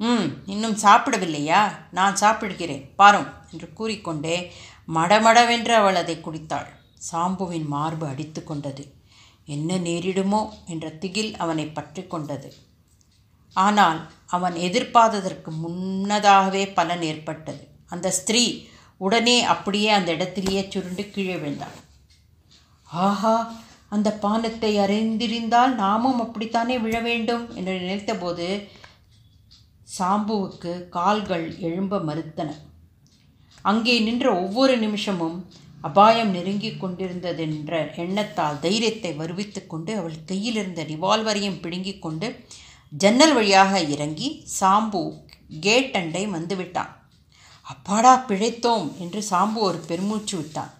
ம் 0.00 0.28
இன்னும் 0.46 0.76
சாப்பிடவில்லையா? 0.76 1.60
நான் 1.90 2.14
சாப்பிடுகிறேன் 2.14 2.84
பாரும் 2.96 3.28
என்று 3.52 3.68
கூறிக்கொண்டே 3.72 4.36
மடமடவென்று 4.88 5.74
அவள் 5.74 5.98
அதை 6.00 6.16
குடித்தாள். 6.20 6.68
சாம்புவின் 7.10 7.66
மார்பு 7.66 8.06
அடித்து 8.06 8.40
கொண்டது. 8.44 8.84
என்ன 9.44 9.78
நேரிடுமோ 9.86 10.42
என்ற 10.66 10.86
திகில் 11.02 11.32
அவனை 11.36 11.66
பற்றி 11.68 12.02
கொண்டது. 12.06 12.50
ஆனால் 13.56 14.00
அவன் 14.26 14.56
எதிர்பார்த்ததற்கு 14.66 15.50
முன்னதாகவே 15.64 16.62
பலன் 16.78 17.02
ஏற்பட்டது. 17.02 17.62
அந்த 17.86 18.08
ஸ்திரீ 18.10 18.44
உடனே 19.00 19.36
அப்படியே 19.54 19.90
அந்த 19.90 20.10
இடத்திலேயே 20.12 20.62
சுருண்டு 20.72 21.04
கீழே 21.10 21.36
விழுந்தாள். 21.36 21.76
ஆஹா 22.88 23.36
அந்த 23.88 24.08
பானத்தை 24.22 24.70
அறிந்திருந்தால் 24.84 25.72
நாமும் 25.74 26.20
அப்படித்தானே 26.20 26.76
விழ 26.78 26.96
வேண்டும் 27.00 27.44
என்று 27.54 27.74
நினைத்தபோது 27.80 28.46
சாம்புவுக்கு 29.98 30.88
கால்கள் 30.88 31.58
எழும்ப 31.58 31.98
மறுத்தன. 31.98 32.50
அங்கே 33.62 34.00
நின்ற 34.00 34.26
ஒவ்வொரு 34.34 34.78
நிமிஷமும் 34.78 35.36
அபாயம் 35.80 36.30
நெருங்கி 36.30 36.70
கொண்டிருந்ததென்ற 36.70 37.72
எண்ணத்தால் 37.96 38.60
தைரியத்தை 38.60 39.12
வருவித்து 39.16 39.66
கொண்டு 39.66 39.96
அவள் 39.96 40.18
கையிலிருந்த 40.26 40.82
ரிவால்வரையும் 40.82 41.60
பிடுங்கிக் 41.60 42.02
கொண்டு 42.02 42.28
ஜன்னல் 42.92 43.34
வழியாக 43.34 43.80
இறங்கி 43.94 44.28
சாம்பு 44.60 45.02
கேட் 45.60 45.96
அண்டை 45.96 46.22
வந்துவிட்டான் 46.28 46.92
அப்பாடா 47.66 48.24
பிழைத்தோம் 48.28 48.86
என்று 48.98 49.20
சாம்பு 49.30 49.60
ஒரு 49.68 49.78
பெருமூச்சு 49.78 50.36
விட்டான். 50.36 50.72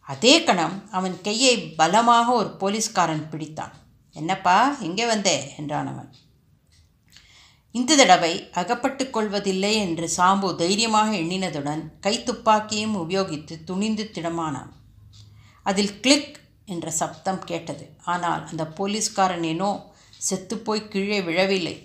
அதே 0.00 0.44
கணம் 0.44 0.76
அவன் 0.90 1.16
கையை 1.22 1.58
பலமாக 1.58 2.32
ஒரு 2.32 2.48
போலீஸ்காரன் 2.48 3.26
பிடித்தான். 3.32 3.74
என்னப்பா 4.16 4.76
எங்கே 4.80 5.06
வந்தே? 5.06 5.36
என்றான் 5.56 5.86
அவன். 5.86 6.10
இந்த 7.76 7.96
தடவை 8.00 8.32
அகப்பட்டுக் 8.60 9.12
கொள்வதில்லை 9.14 9.72
என்று 9.84 10.06
சாம்பு 10.16 10.48
தைரியமாக 10.60 11.10
எண்ணினதுடன் 11.22 11.82
கைத்துப்பாக்கியும் 12.06 12.94
உபயோகித்து 13.02 13.54
துணிந்து 13.68 14.04
திடமானான். 14.14 14.70
அதில் 15.66 15.92
கிளிக் 16.04 16.36
என்ற 16.74 16.90
சப்தம் 17.00 17.42
கேட்டது. 17.50 17.84
ஆனால் 18.12 18.42
அந்த 18.50 18.64
போலீஸ்காரன் 18.78 19.46
ஏனோ 19.52 19.70
செத்துப்போய் 20.28 20.88
கீழே 20.92 21.18
விழவில்லை. 21.28 21.76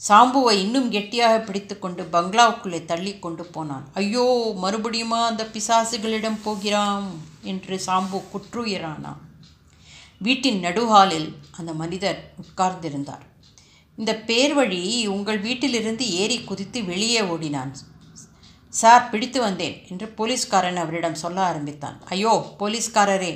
சாம்புவை 0.00 0.54
இன்னும் 0.64 0.88
கெட்டியாக 0.94 1.36
பிடித்துக்கொண்டு 1.44 2.02
பங்களாவுக்குள்ளே 2.14 2.80
தள்ளி 2.90 3.12
கொண்டு 3.18 3.44
போனான். 3.54 3.86
ஐயோ 4.00 4.26
மறுபடியுமா 4.64 5.20
அந்த 5.28 5.44
பிசாசுகளிடம் 5.54 6.42
போகிறான் 6.46 7.06
என்று 7.52 7.76
சாம்பு 7.86 8.18
குற்றுயிரானான். 8.32 9.22
வீட்டின் 10.26 10.60
நடுஹாலில் 10.66 11.30
அந்த 11.58 11.72
மனிதர் 11.82 12.20
உட்கார்ந்திருந்தார். 12.42 13.24
இந்த 13.98 14.12
பேர் 14.28 14.54
வழி 14.54 14.80
உங்கள் 15.16 15.40
வீட்டிலிருந்து 15.40 16.06
ஏறி 16.20 16.38
குதித்து 16.44 16.78
வெளியே 16.84 17.20
ஓடினான். 17.32 17.72
சார் 18.72 19.10
பிடித்து 19.10 19.38
வந்தேன் 19.40 19.76
என்று 19.90 20.06
போலீஸ்காரன் 20.18 20.80
அவரிடம் 20.82 21.20
சொல்ல 21.24 21.38
ஆரம்பித்தான். 21.42 21.98
ஐயோ 22.14 22.32
போலீஸ்காரரே 22.58 23.34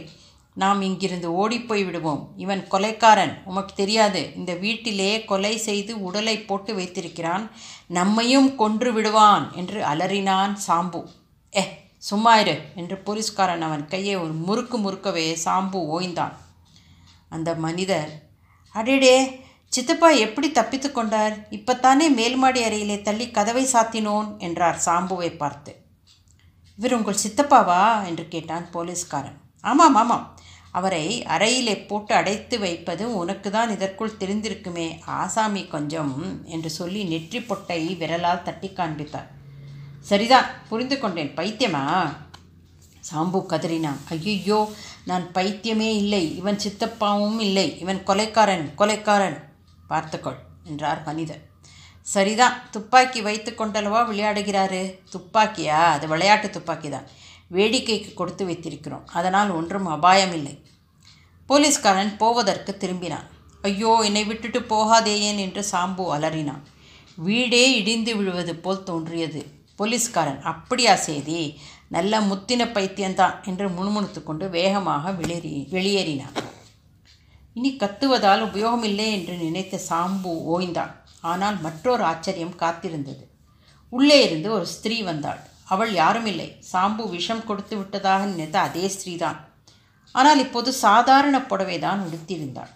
நாம் 0.56 0.80
இங்கிருந்து 0.82 1.28
ஓடிப்போய் 1.32 1.84
விடுவோம். 1.84 2.22
இவன் 2.36 2.62
கொலைக்காரன். 2.70 3.34
உமக்கு 3.44 3.72
தெரியாது 3.74 4.22
இந்த 4.36 4.52
வீட்டிலே 4.54 5.10
கொலை 5.24 5.54
செய்து 5.68 5.92
உடலை 6.02 6.36
போட்டு 6.40 6.72
வைத்திருக்கிறான். 6.74 7.44
நம்மையும் 7.98 8.48
கொன்று 8.56 8.92
விடுவான் 8.92 9.46
என்று 9.60 9.80
அலறினான் 9.82 10.54
சாம்பு. 10.66 11.00
ஏ 11.52 11.64
சும்மா 12.08 12.32
இரு 12.38 12.56
என்று 12.74 12.96
போலீஸ்காரன் 13.06 13.64
அவன் 13.68 13.84
கையை 13.86 14.16
ஒரு 14.16 14.34
முறுக்கு 14.46 14.78
முறுக்கவே 14.78 15.26
சாம்பு 15.44 15.80
ஓய்ந்தான். 15.96 16.34
அந்த 17.28 17.50
மனிதர் 17.66 18.10
அடேடே 18.74 19.16
சித்தப்பா 19.72 20.10
எப்படி 20.10 20.50
தப்பித்து 20.50 20.92
கொண்டார்? 20.92 21.34
இப்பத்தானே 21.50 22.06
மேல்மாடி 22.16 22.60
அறையிலே 22.62 23.02
தள்ளி 23.02 23.30
கதவை 23.30 23.64
சாத்தினோன்? 23.64 24.36
என்றார் 24.36 24.80
சாம்புவை 24.84 25.36
பார்த்து. 25.36 25.76
இவர் 26.76 26.94
உங்கள் 26.94 27.22
சித்தப்பாவா? 27.26 28.06
என்று 28.06 28.28
கேட்டான் 28.28 28.70
போலீஸ்காரன். 28.70 29.40
ஆமாம் 29.60 29.94
ஆமாம். 29.94 30.38
அவரை 30.72 31.22
அறையிலே 31.22 31.86
போட்டு 31.86 32.14
அடைத்து 32.14 32.58
வைப்பது 32.58 33.16
உனக்கு 33.16 33.50
தான் 33.50 33.70
இதற்குள் 33.70 34.16
தெரிந்திருக்குமே. 34.18 34.98
ஆசாமி 35.06 35.66
கொஞ்சம் 35.66 36.44
என்று 36.44 36.70
சொல்லி 36.70 37.04
நெற்றி 37.04 37.40
பொட்டை 37.40 37.94
விரலால் 37.94 38.42
தட்டி 38.42 38.72
காண்பித்தார். 38.72 39.30
சரிதான் 40.00 40.44
புரிந்து 40.68 40.98
கொண்டேன். 40.98 41.34
பைத்தியமா? 41.36 41.84
சாம்பு 43.12 43.42
கதறினான். 43.46 44.00
ஐயோ 44.08 44.72
நான் 45.04 45.26
பைத்தியமே 45.34 45.92
இல்லை. 45.96 46.36
இவன் 46.36 46.56
சித்தப்பாவும் 46.56 47.40
இல்லை. 47.40 47.80
இவன் 47.80 48.02
கொலைக்காரன் 48.04 48.70
கொலைக்காரன். 48.76 49.38
பார்த்துக்கொள் 49.92 50.40
என்றார் 50.70 51.00
மனிதர் 51.08 51.44
சரிதான் 52.12 52.56
துப்பாக்கி 52.74 53.20
வைத்து 53.26 53.50
கொண்டல்லவா 53.58 54.00
விளையாடுகிறாரு? 54.10 54.82
துப்பாக்கியா? 55.14 55.80
அது 55.94 56.04
விளையாட்டு 56.12 56.48
துப்பாக்கி 56.56 56.88
தான் 56.94 57.08
வேடிக்கைக்கு 57.56 58.10
கொடுத்து 58.20 58.44
வைத்திருக்கிறோம். 58.48 59.04
அதனால் 59.18 59.50
ஒன்றும் 59.58 59.88
அபாயம் 59.96 60.34
இல்லை 60.38 60.54
போலீஸ்காரன் 61.50 62.12
போவதற்கு 62.22 62.72
திரும்பினான். 62.82 63.26
ஐயோ 63.68 63.92
என்னை 64.08 64.22
விட்டுட்டு 64.28 64.60
போகாதேயேன் 64.72 65.40
என்று 65.46 65.62
சாம்பு 65.72 66.04
அலறினான். 66.16 66.62
வீடே 67.26 67.64
இடிந்து 67.80 68.12
விழுவது 68.18 68.54
போல் 68.64 68.86
தோன்றியது. 68.90 69.42
போலீஸ்காரன் 69.80 70.40
அப்படியா 70.52 70.94
செய்தி 71.08 71.40
நல்ல 71.96 72.20
முத்தின 72.30 72.62
பைத்தியம்தான் 72.76 73.36
என்று 73.50 73.66
முணுமுணுத்து 73.76 74.22
கொண்டு 74.22 74.46
வேகமாக 74.58 75.12
வெளியேறி 75.20 75.54
வெளியேறினான். 75.76 76.36
இனி 77.60 77.70
கத்துவதால் 77.80 78.42
உபயோகமில்லை 78.46 79.06
என்று 79.16 79.34
நினைத்த 79.36 79.80
சாம்பு 79.88 80.30
ஓய்ந்தான். 80.54 80.92
ஆனால் 81.30 81.56
மற்றொரு 81.60 82.02
ஆச்சரியம் 82.10 82.54
காத்திருந்தது. 82.62 83.24
உள்ளே 83.92 84.18
இருந்து 84.26 84.48
ஒரு 84.52 84.66
ஸ்திரீ 84.74 84.96
வந்தாள். 85.02 85.40
அவள் 85.64 85.92
யாருமில்லை. 85.92 86.46
சாம்பு 86.72 87.04
விஷம் 87.14 87.44
கொடுத்து 87.48 87.74
விட்டதாக 87.76 88.22
நினைத்த 88.24 88.56
அதே 88.60 88.84
ஸ்திரீதான். 88.94 89.38
ஆனால் 90.14 90.40
இப்போது 90.44 90.70
சாதாரண 90.84 91.36
புடவை 91.42 91.78
தான் 91.78 92.00
உடுத்தியிருந்தாள். 92.06 92.70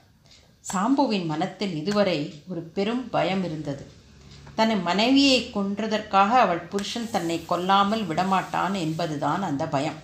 சாம்புவின் 0.73 1.27
மனத்தில் 1.33 1.75
இதுவரை 1.81 2.19
ஒரு 2.51 2.61
பெரும் 2.77 3.05
பயம் 3.11 3.45
இருந்தது. 3.45 3.85
தன் 4.59 4.83
மனைவியை 4.83 5.39
கொன்றதற்காக 5.55 6.31
அவள் 6.45 6.63
புருஷன் 6.73 7.11
தன்னை 7.11 7.39
கொல்லாமல் 7.53 8.05
விடமாட்டான் 8.11 8.77
என்பதுதான் 8.85 9.43
அந்த 9.43 9.65
பயம். 9.67 9.99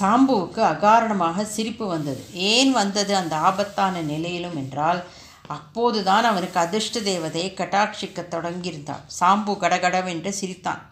சாம்புவுக்கு 0.00 0.60
அகாரணமாக 0.60 1.42
சிரிப்பு 1.42 1.86
வந்தது. 1.86 2.24
ஏன் 2.32 2.72
வந்தது 2.72 3.16
அந்த 3.16 3.36
ஆபத்தான 3.36 4.00
நிலையிலும் 4.00 4.56
என்றால் 4.56 5.04
அப்போதுதான் 5.46 6.24
அவனுக்கு 6.24 6.60
அதிர்ஷ்ட 6.60 7.00
தேவதை 7.00 7.54
கட்டாட்சிக்க 7.56 8.22
தொடங்கியிருந்தான் 8.30 9.02
சாம்பு 9.20 9.56
கடகடவென்று 9.56 10.32
சிரித்தான். 10.32 10.90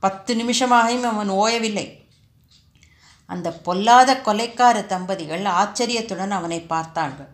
பத்து 0.00 0.34
நிமிஷமாகவும் 0.34 1.02
அவன் 1.02 1.30
ஓயவில்லை. 1.30 1.86
அந்த 3.26 3.52
பொல்லாத 3.52 4.20
கொலைக்கார 4.24 4.86
தம்பதிகள் 4.86 5.44
ஆச்சரியத்துடன் 5.44 6.30
அவனை 6.30 6.60
பார்த்தார்கள். 6.60 7.30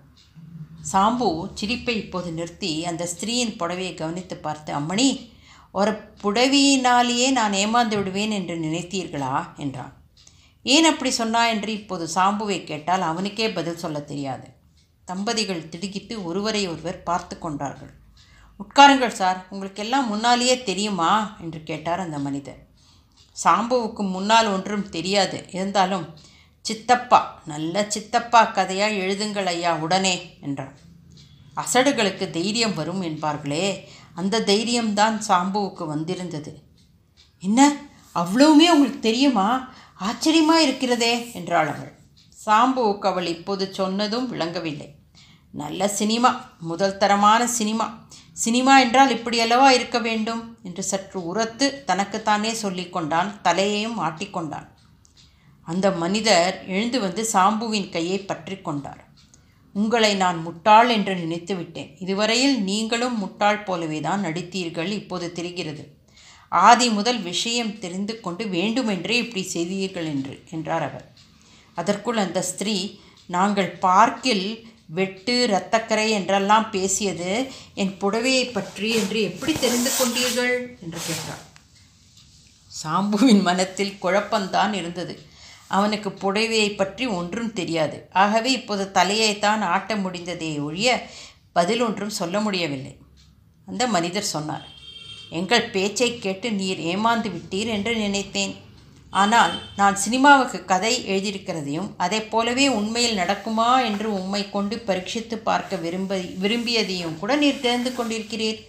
சாம்பு 0.92 1.50
சிரிப்பை 1.54 1.96
இப்போது 1.96 2.32
நிறுத்தி 2.32 2.84
அந்த 2.84 3.04
ஸ்திரீயின் 3.04 3.56
புடவையை 3.58 3.94
கவனித்து 3.94 4.36
பார்த்து 4.36 4.74
அம்மணி 4.74 5.32
ஒரு 5.72 5.92
புடவியினாலேயே 6.22 7.30
நான் 7.30 7.52
ஏமாந்து 7.52 7.96
விடுவேன் 7.96 8.30
என்று 8.30 8.54
நினைத்தீர்களா? 8.56 9.56
என்றான். 9.56 9.92
ஏன் 10.62 10.84
அப்படி 10.84 11.10
சொன்னா 11.10 11.46
என்று 11.46 11.72
இப்போது 11.72 12.08
சாம்புவை 12.14 12.64
கேட்டால் 12.64 13.00
அவனுக்கே 13.00 13.52
பதில் 13.52 13.76
சொல்ல 13.76 14.00
தெரியாது. 14.00 14.48
தம்பதிகள் 15.04 15.68
திடுக்கிட்டு 15.68 16.24
ஒருவரை 16.24 16.68
ஒருவர் 16.68 17.02
பார்த்து 17.02 17.38
கொண்டார்கள். 17.38 17.92
உட்காருங்கள் 18.58 19.08
சார் 19.08 19.46
உங்களுக்கெல்லாம் 19.50 20.08
முன்னாலேயே 20.08 20.62
தெரியுமா? 20.62 21.36
என்று 21.40 21.62
கேட்டார் 21.62 22.00
அந்த 22.00 22.18
மனிதர். 22.18 22.66
சாம்புவுக்கு 23.44 24.10
முன்னால் 24.10 24.46
ஒன்றும் 24.46 24.88
தெரியாது. 24.88 25.46
இருந்தாலும் 25.52 26.06
சித்தப்பா 26.60 27.42
நல்ல 27.46 27.84
சித்தப்பா 27.88 28.44
கதையாக 28.44 28.92
எழுதுங்கள் 28.94 29.44
ஐயா 29.44 29.76
உடனே 29.76 30.38
என்றார். 30.40 30.72
அசடுகளுக்கு 31.56 32.30
தைரியம் 32.30 32.74
வரும் 32.74 33.02
என்பார்களே 33.02 33.84
அந்த 34.14 34.40
தைரியம்தான் 34.40 35.22
சாம்புவுக்கு 35.28 35.86
வந்திருந்தது. 35.86 36.62
என்ன? 37.40 37.76
அவ்வளவுமே 38.14 38.70
உங்களுக்கு 38.70 38.98
தெரியுமா? 39.00 39.74
ஆச்சரியமாக 40.00 40.64
இருக்கிறதே 40.66 41.12
என்றாள் 41.38 41.70
அவள். 41.72 41.92
சாம்புவுக்கு 42.46 43.06
அவள் 43.10 43.28
இப்போது 43.34 43.64
சொன்னதும் 43.78 44.28
விளங்கவில்லை. 44.32 44.88
நல்ல 45.54 45.88
சினிமா 45.98 46.30
முதல் 46.70 46.98
தரமான 47.02 47.40
சினிமா. 47.58 47.86
சினிமா 48.36 48.74
என்றால் 48.78 49.14
இப்படியல்லவா 49.16 49.68
இருக்க 49.70 49.98
வேண்டும் 49.98 50.42
என்று 50.62 50.82
சற்று 50.90 51.18
உரத்து 51.30 51.66
தனக்குத்தானே 51.88 52.52
சொல்லிக்கொண்டான் 52.62 53.30
தலையையும் 53.42 53.98
ஆட்டிக்கொண்டான் 54.06 54.68
அந்த 55.66 55.86
மனிதர் 56.02 56.54
எழுந்து 56.74 56.98
வந்து 57.00 57.22
சாம்புவின் 57.32 57.90
கையை 57.90 58.18
பற்றி 58.20 58.56
கொண்டார். 58.60 59.02
உங்களை 59.74 60.12
நான் 60.22 60.38
முட்டாள் 60.46 60.88
என்று 60.94 61.14
நினைத்து 61.14 61.54
விட்டேன் 61.56 61.90
இதுவரையில் 62.04 62.56
நீங்களும் 62.68 63.16
முட்டாள் 63.18 63.64
போலவே 63.68 63.98
தான் 64.06 64.24
நடித்தீர்கள் 64.26 64.90
இப்போது 65.00 65.26
தெரிகிறது. 65.32 65.84
ஆதி 66.52 66.90
முதல் 66.90 67.20
விஷயம் 67.22 67.78
தெரிந்து 67.78 68.20
கொண்டு 68.20 68.44
வேண்டுமென்றே 68.46 69.16
இப்படி 69.16 69.42
செய்தீர்கள் 69.42 70.04
என்று 70.04 70.44
என்றார் 70.50 70.82
அவர். 70.82 71.06
அதற்குள் 71.74 72.16
அந்த 72.16 72.42
ஸ்திரீ 72.42 72.76
நாங்கள் 73.26 73.70
பார்க்கில் 73.78 74.68
வெட்டு 74.86 75.34
இரத்தக்கரை 75.46 76.06
என்றெல்லாம் 76.08 76.70
பேசியது 76.70 77.30
என் 77.74 77.92
புடவையை 78.00 78.52
பற்றி 78.52 78.88
என்று 78.94 79.22
எப்படி 79.22 79.52
தெரிந்து 79.52 79.90
கொண்டீர்கள்? 79.90 80.54
என்று 80.80 81.00
கேட்டார். 81.06 81.44
சாம்புவின் 82.70 83.42
மனத்தில் 83.42 83.98
குழப்பம்தான் 84.02 84.72
இருந்தது. 84.72 85.14
அவனுக்கு 85.68 86.10
புடவையை 86.10 86.76
பற்றி 86.76 87.06
ஒன்றும் 87.06 87.52
தெரியாது. 87.52 88.08
ஆகவே 88.12 88.52
இப்போது 88.52 88.84
தலையைத்தான் 88.94 89.60
ஆட்ட 89.60 89.96
முடிந்ததே 89.96 90.58
ஒழிய 90.58 91.08
பதில் 91.52 91.80
ஒன்றும் 91.80 92.10
சொல்ல 92.10 92.40
முடியவில்லை. 92.40 92.98
அந்த 93.66 93.86
மனிதர் 93.86 94.32
சொன்னார் 94.34 94.66
எங்கள் 95.38 95.70
பேச்சை 95.74 96.10
கேட்டு 96.24 96.48
நீர் 96.60 96.80
ஏமாந்து 96.92 97.28
விட்டீர் 97.34 97.70
என்று 97.76 97.92
நினைத்தேன். 98.04 98.54
ஆனால் 99.20 99.54
நான் 99.78 99.96
சினிமாவுக்கு 100.02 100.58
கதை 100.72 100.92
எழுதியிருக்கிறதையும் 101.12 101.88
அதை 102.04 102.20
போலவே 102.32 102.66
உண்மையில் 102.78 103.18
நடக்குமா 103.20 103.70
என்று 103.88 104.08
உம்மை 104.18 104.42
கொண்டு 104.50 104.76
பரீட்சித்து 104.88 105.36
பார்க்க 105.48 105.82
விரும்ப 105.84 106.18
விரும்பியதையும் 106.42 107.16
கூட 107.20 107.36
நீர் 107.42 107.64
தெரிந்து 107.66 107.92
கொண்டிருக்கிறீர். 107.98 108.60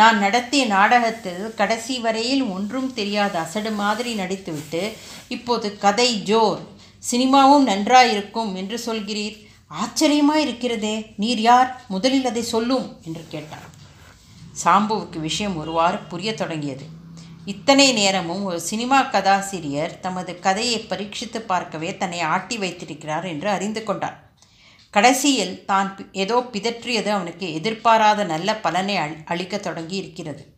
நான் 0.00 0.18
நடத்திய 0.24 0.62
நாடகத்தில் 0.74 1.42
கடைசி 1.60 1.94
வரையில் 2.06 2.44
ஒன்றும் 2.56 2.90
தெரியாத 2.98 3.34
அசடு 3.44 3.72
மாதிரி 3.80 4.12
நடித்துவிட்டு 4.20 4.82
இப்போது 5.36 5.70
கதை 5.84 6.10
ஜோர் 6.30 6.62
சினிமாவும் 7.10 7.68
நன்றாயிருக்கும் 7.70 8.52
என்று 8.60 8.78
சொல்கிறீர். 8.86 9.36
ஆச்சரியமாக 9.82 10.44
இருக்கிறதே 10.46 10.96
நீர் 11.22 11.42
யார்? 11.48 11.70
முதலில் 11.94 12.28
அதை 12.30 12.44
சொல்லும் 12.54 12.88
என்று 13.08 13.24
கேட்டார் 13.34 13.68
சாம்புவுக்கு 14.64 15.18
விஷயம் 15.20 15.56
ஒருவாறு 15.56 15.98
புரியத் 15.98 16.36
தொடங்கியது. 16.36 16.84
இத்தனை 17.44 17.92
நேரமும் 17.92 18.44
ஒரு 18.44 18.60
சினிமா 18.60 19.02
கதாசிரியர் 19.02 20.00
தமது 20.00 20.38
கதையை 20.38 20.80
பரீட்சித்து 20.80 21.40
பார்க்கவே 21.40 21.96
தன்னை 21.96 22.20
ஆட்டி 22.20 22.58
வைத்திருக்கிறார் 22.58 23.24
என்று 23.24 23.48
அறிந்து 23.48 23.82
கொண்டார். 23.82 24.30
கடைசியில் 24.90 25.64
தான் 25.64 26.10
ஏதோ 26.12 26.40
பிதற்றியது 26.52 27.08
அவனுக்கு 27.08 27.52
எதிர்பாராத 27.54 28.24
நல்ல 28.24 28.56
பலனை 28.56 28.96
அளிக்கத் 29.24 29.62
தொடங்கி 29.62 29.96
இருக்கிறது. 29.96 30.54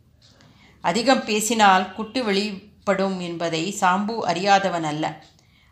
அதிகம் 0.81 1.25
பேசினால் 1.25 1.93
குட்டு 1.93 2.23
வெளிப்படும் 2.23 3.19
என்பதை 3.19 3.75
சாம்பு 3.79 4.15
அறியாதவன் 4.25 4.83
அல்ல. 4.83 5.23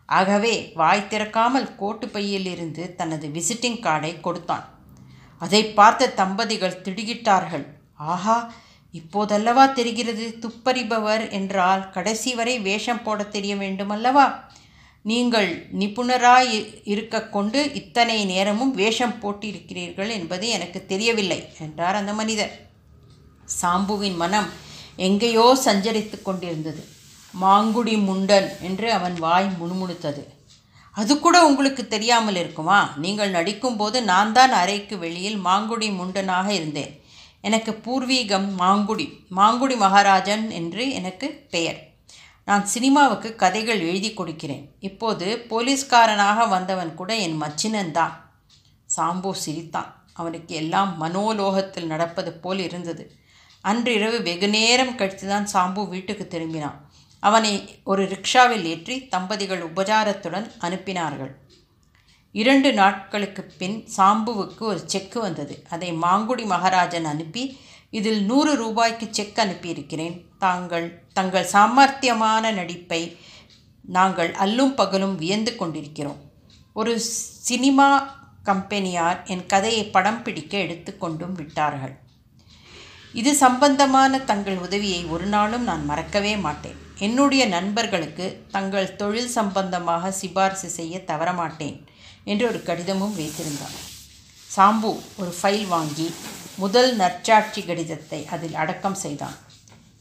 ஆகவே 0.05 0.71
வாய் 0.75 1.07
திறக்காமல் 1.09 1.75
கோட்டு 1.75 2.07
பையிலிருந்து 2.07 2.95
தனது 2.95 3.27
விசிட்டிங் 3.27 3.79
கார்டை 3.79 4.21
கொடுத்தான். 4.21 4.65
அதை 5.37 5.65
பார்த்த 5.65 6.07
தம்பதிகள் 6.07 6.81
திடுகிட்டார்கள். 6.81 7.65
ஆஹா 8.13 8.37
இப்போதல்லவா 8.93 9.63
தெரிகிறது 9.73 10.25
துப்பறிபவர் 10.43 11.23
என்றால் 11.29 11.83
கடைசி 11.89 12.31
வரை 12.35 12.55
வேஷம் 12.59 13.01
போட 13.03 13.23
தெரிய 13.35 13.53
வேண்டுமல்லவா? 13.55 14.25
நீங்கள் 15.05 15.49
நிபுணராய் 15.79 16.51
இருக்க 16.83 17.21
கொண்டு 17.35 17.59
இத்தனை 17.73 18.17
நேரமும் 18.25 18.73
வேஷம் 18.81 19.15
போட்டிருக்கிறீர்கள் 19.21 20.11
என்பது 20.17 20.45
எனக்கு 20.49 20.79
தெரியவில்லை 20.85 21.39
என்றார் 21.59 21.99
அந்த 22.01 22.13
மனிதர். 22.13 22.53
சாம்புவின் 23.61 24.15
மனம் 24.15 24.49
எங்கேயோ 25.07 25.45
சஞ்சரித்து 25.65 26.21
கொண்டிருந்தது. 26.21 26.81
மாங்குடி 27.33 27.95
முண்டன் 28.07 28.49
என்று 28.61 28.87
அவன் 28.91 29.15
வாய் 29.25 29.49
முணுமுணுத்தது. 29.61 30.23
அது 30.95 31.13
கூட 31.19 31.37
உங்களுக்கு 31.45 31.83
தெரியாமல் 31.87 32.35
இருக்குமா? 32.35 32.79
நீங்கள் 32.97 33.31
நடிக்கும்போது 33.31 33.97
நான் 34.11 34.33
தான் 34.33 34.51
அறைக்கு 34.51 34.97
வெளியில் 34.97 35.39
மாங்குடி 35.45 35.87
முண்டனாக 35.99 36.47
இருந்தேன். 36.49 36.91
எனக்கு 37.47 37.71
பூர்வீகம் 37.85 38.47
மாங்குடி 38.59 39.07
மாங்குடி 39.37 39.75
மகாராஜன் 39.77 40.45
என்று 40.59 40.83
எனக்கு 40.99 41.27
பெயர். 41.49 41.79
நான் 42.45 42.63
சினிமாவுக்கு 42.65 43.29
கதைகள் 43.35 43.81
எழுதி 43.89 44.11
கொடுக்கிறேன். 44.13 44.63
இப்போது 44.79 45.27
போலீஸ்காரனாக 45.49 46.47
வந்தவன் 46.49 46.93
கூட 46.95 47.11
என் 47.25 47.37
மச்சினன்தான் 47.41 48.15
சாம்பு 48.89 49.31
சிரித்தான். 49.43 49.91
அவனுக்கு 50.13 50.55
எல்லாம் 50.55 50.91
மனோலோகத்தில் 51.01 51.91
நடப்பது 51.93 52.31
போல் 52.33 52.59
இருந்தது. 52.59 53.03
அன்றிரவு 53.61 54.17
வெகு 54.21 54.49
நேரம் 54.49 54.95
கழித்து 54.95 55.27
தான் 55.27 55.47
சாம்பு 55.53 55.83
வீட்டுக்கு 55.93 56.25
திரும்பினான். 56.29 56.79
அவனை 57.23 57.53
ஒரு 57.83 58.03
ரிக்ஷாவில் 58.13 58.65
ஏற்றி 58.73 58.95
தம்பதிகள் 59.07 59.63
உபச்சாரத்துடன் 59.63 60.47
அனுப்பினார்கள். 60.61 61.33
இரண்டு 62.41 62.73
நாட்களுக்கு 62.73 63.43
பின் 63.57 63.87
சாம்புவுக்கு 63.97 64.63
ஒரு 64.71 64.81
செக்கு 64.85 65.19
வந்தது. 65.19 65.55
அதை 65.69 65.89
மாங்குடி 65.91 66.45
மகாராஜன் 66.45 67.05
அனுப்பி 67.05 67.43
இதில் 67.89 68.21
நூறு 68.23 68.55
ரூபாய்க்கு 68.55 69.07
செக் 69.11 69.39
அனுப்பியிருக்கிறேன். 69.43 70.15
தாங்கள் 70.37 70.87
தங்கள் 71.13 71.51
சாமர்த்தியமான 71.51 72.53
நடிப்பை 72.53 73.17
நாங்கள் 73.81 74.31
அல்லும் 74.31 74.75
பகலும் 74.75 75.15
வியந்து 75.15 75.55
கொண்டிருக்கிறோம். 75.55 76.19
ஒரு 76.73 76.99
சினிமா 77.49 78.19
கம்பெனியார் 78.43 79.19
என் 79.25 79.45
கதையை 79.45 79.83
படம் 79.85 80.23
பிடிக்க 80.23 80.57
எடுத்துக்கொண்டும் 80.57 81.33
விட்டார்கள். 81.33 81.93
இது 83.13 83.35
சம்பந்தமான 83.35 84.19
தங்கள் 84.19 84.57
உதவியை 84.57 85.05
ஒரு 85.05 85.25
நாளும் 85.25 85.63
நான் 85.63 85.85
மறக்கவே 85.85 86.35
மாட்டேன். 86.35 86.77
என்னுடைய 86.97 87.45
நண்பர்களுக்கு 87.45 88.45
தங்கள் 88.51 88.95
தொழில் 88.95 89.33
சம்பந்தமாக 89.37 90.11
சிபாரிசு 90.11 90.69
செய்ய 90.69 90.99
தவறமாட்டேன். 90.99 91.77
என்று 92.23 92.47
ஒரு 92.47 92.63
கடிதமும் 92.63 93.15
வைத்திருந்தார் 93.15 93.91
சாம்பு 94.55 94.99
ஒரு 95.17 95.33
ஃபைல் 95.41 95.67
வாங்கி 95.67 96.11
முதல் 96.55 96.95
நற்சாட்சி 96.95 97.61
கடிதத்தை 97.63 98.25
அதில் 98.25 98.53
அடக்கம் 98.53 98.95
செய்தான். 98.95 99.37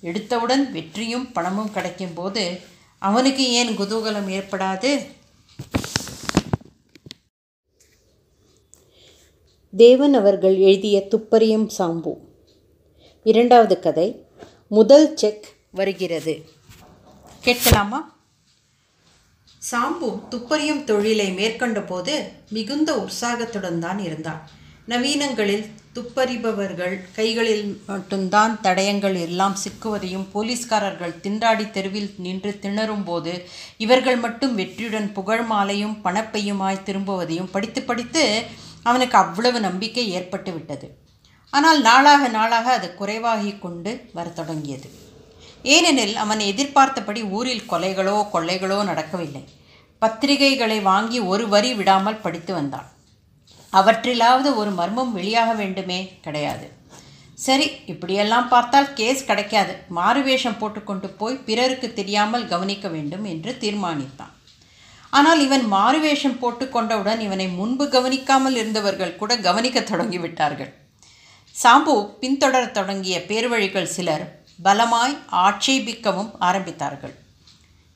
எடுத்தவுடன் 0.03 0.71
வெற்றியும் 0.71 1.33
பணமும் 1.33 1.71
கிடைக்கும்போது 1.75 2.61
அவனுக்கு 2.99 3.53
ஏன் 3.53 3.79
குதூகலம் 3.79 4.29
ஏற்படாது? 4.39 5.07
தேவன் 9.77 10.15
அவர்கள் 10.15 10.57
எழுதிய 10.57 11.07
துப்பறியும் 11.11 11.71
சாம்பு. 11.79 12.13
இரண்டாவது 13.23 13.81
கதை 13.81 14.27
முதல் 14.69 15.17
செக் 15.17 15.49
வருகிறது. 15.73 16.49
கேட்கலாமா? 17.41 18.22
சாம்பு 19.63 20.09
துப்பறியும் 20.33 20.85
தொழிலை 20.85 21.27
மேற்கொண்ட 21.33 21.81
போது 21.81 22.15
மிகுந்த 22.51 22.91
உற்சாகத்துடன் 23.03 23.79
தான் 23.79 23.99
இருந்தான் 23.99 24.41
நவீனங்களில் 24.89 25.67
துப்பறிபவர்கள் 25.95 26.95
கைகளில் 27.17 27.67
மட்டும்தான் 27.87 28.55
தடயங்கள் 28.63 29.17
எல்லாம் 29.27 29.57
சிக்குவதையும் 29.63 30.27
போலீஸ்காரர்கள் 30.33 31.15
திண்டாடி 31.25 31.67
தெருவில் 31.71 32.11
நின்று 32.17 32.53
திணறும் 32.65 33.05
போது 33.05 33.35
இவர்கள் 33.77 34.19
மட்டும் 34.25 34.55
வெற்றியுடன் 34.55 35.09
புகழ் 35.13 35.45
மாலையும் 35.53 35.97
பணப்பையுமாய் 36.05 36.85
திரும்புவதையும் 36.89 37.53
படித்து 37.53 37.83
படித்து 37.83 38.25
அவனுக்கு 38.83 39.17
அவ்வளவு 39.17 39.61
நம்பிக்கை 39.61 40.07
ஏற்பட்டு 40.19 40.53
விட்டது. 40.53 40.89
ஆனால் 41.53 41.81
நாளாக 41.81 42.29
நாளாக 42.39 42.67
அது 42.73 42.91
குறைவாகி 42.95 43.59
கொண்டு 43.59 43.93
வர 44.13 44.27
தொடங்கியது. 44.41 44.89
ஏனெனில் 45.65 46.15
அவன் 46.17 46.41
எதிர்பார்த்தபடி 46.51 47.23
ஊரில் 47.23 47.69
கொலைகளோ 47.71 48.17
கொள்ளைகளோ 48.33 48.85
நடக்கவில்லை. 48.85 49.43
பத்திரிகைகளை 50.03 50.83
வாங்கி 50.83 51.21
ஒரு 51.21 51.49
வரி 51.49 51.75
விடாமல் 51.75 52.21
படித்து 52.21 52.55
வந்தான். 52.55 52.89
அவற்றிலாவது 53.73 54.49
ஒரு 54.57 54.71
மர்மம் 54.71 55.13
வெளியாக 55.17 55.51
வேண்டுமே 55.57 56.19
கிடையாது. 56.21 56.67
சரி 57.35 57.71
இப்படியெல்லாம் 57.87 58.49
பார்த்தால் 58.49 58.93
கேஸ் 58.93 59.25
கிடைக்காது. 59.25 59.73
மாறுவேஷம் 59.99 60.59
போட்டுக்கொண்டு 60.59 61.09
போய் 61.21 61.43
பிறருக்கு 61.47 61.89
தெரியாமல் 61.93 62.49
கவனிக்க 62.49 62.89
வேண்டும் 62.89 63.25
என்று 63.25 63.53
தீர்மானித்தான். 63.61 64.35
ஆனால் 65.11 65.41
இவன் 65.41 65.65
மாறுவேஷம் 65.73 66.39
போட்டுக்கொண்டவுடன் 66.43 67.21
இவனை 67.21 67.49
முன்பு 67.49 67.89
கவனிக்காமல் 67.89 68.57
இருந்தவர்கள் 68.57 69.17
கூட 69.17 69.33
கவனிக்க 69.37 69.81
தொடங்கிவிட்டார்கள். 69.81 70.71
சாம்பு 71.57 71.95
பின்தொடரத் 72.21 72.77
தொடங்கிய 72.77 73.17
பேர்வழிகள் 73.31 73.93
சிலர் 73.97 74.25
பலமாய் 74.63 75.17
ஆட்சேபிக்கவும் 75.33 76.31
ஆரம்பித்தார்கள். 76.41 77.15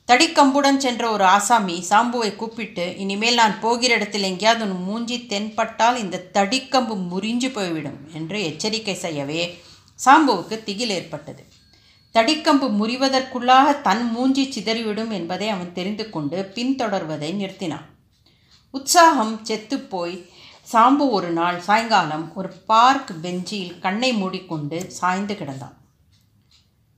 தடிக்கம்புடன் 0.09 0.77
சென்ற 0.77 1.11
ஒரு 1.11 1.25
ஆசாமி 1.25 1.85
சாம்புவை 1.89 2.37
கூப்பிட்டு 2.37 2.97
இனிமேல் 2.99 3.35
நான் 3.35 3.61
போகிற 3.61 3.95
இடத்தில் 3.95 4.23
எங்கேயாவது 4.23 4.65
உன் 4.65 4.83
மூஞ்சி 4.83 5.27
தென்பட்டால் 5.27 5.99
இந்த 5.99 6.31
தடிக்கம்பு 6.35 6.95
முறிஞ்சு 7.13 7.49
போய்விடும் 7.53 7.99
என்று 8.13 8.45
எச்சரிக்கை 8.45 8.95
செய்யவே 8.95 9.63
சாம்புவுக்கு 10.05 10.65
திகில் 10.65 10.91
ஏற்பட்டது. 10.91 11.47
தடிக்கம்பு 12.15 12.69
முறிவதற்குள்ளாக 12.81 13.81
தன் 13.81 14.11
மூஞ்சி 14.11 14.45
சிதறிவிடும் 14.49 15.11
என்பதை 15.11 15.49
அவன் 15.49 15.73
தெரிந்து 15.73 16.11
கொண்டு 16.11 16.53
பின்தொடர்வதை 16.55 17.31
நிறுத்தினான். 17.43 17.87
உற்சாகம் 18.71 19.41
செத்துப்போய் 19.43 20.27
சாம்பு 20.73 21.11
ஒரு 21.11 21.31
நாள் 21.31 21.61
சாயங்காலம் 21.61 22.37
ஒரு 22.37 22.49
பார்க் 22.49 23.13
பெஞ்சில் 23.23 23.79
கண்ணை 23.79 24.13
மூடிக்கொண்டு 24.13 24.91
சாய்ந்து 24.91 25.35
கிடந்தான். 25.35 25.77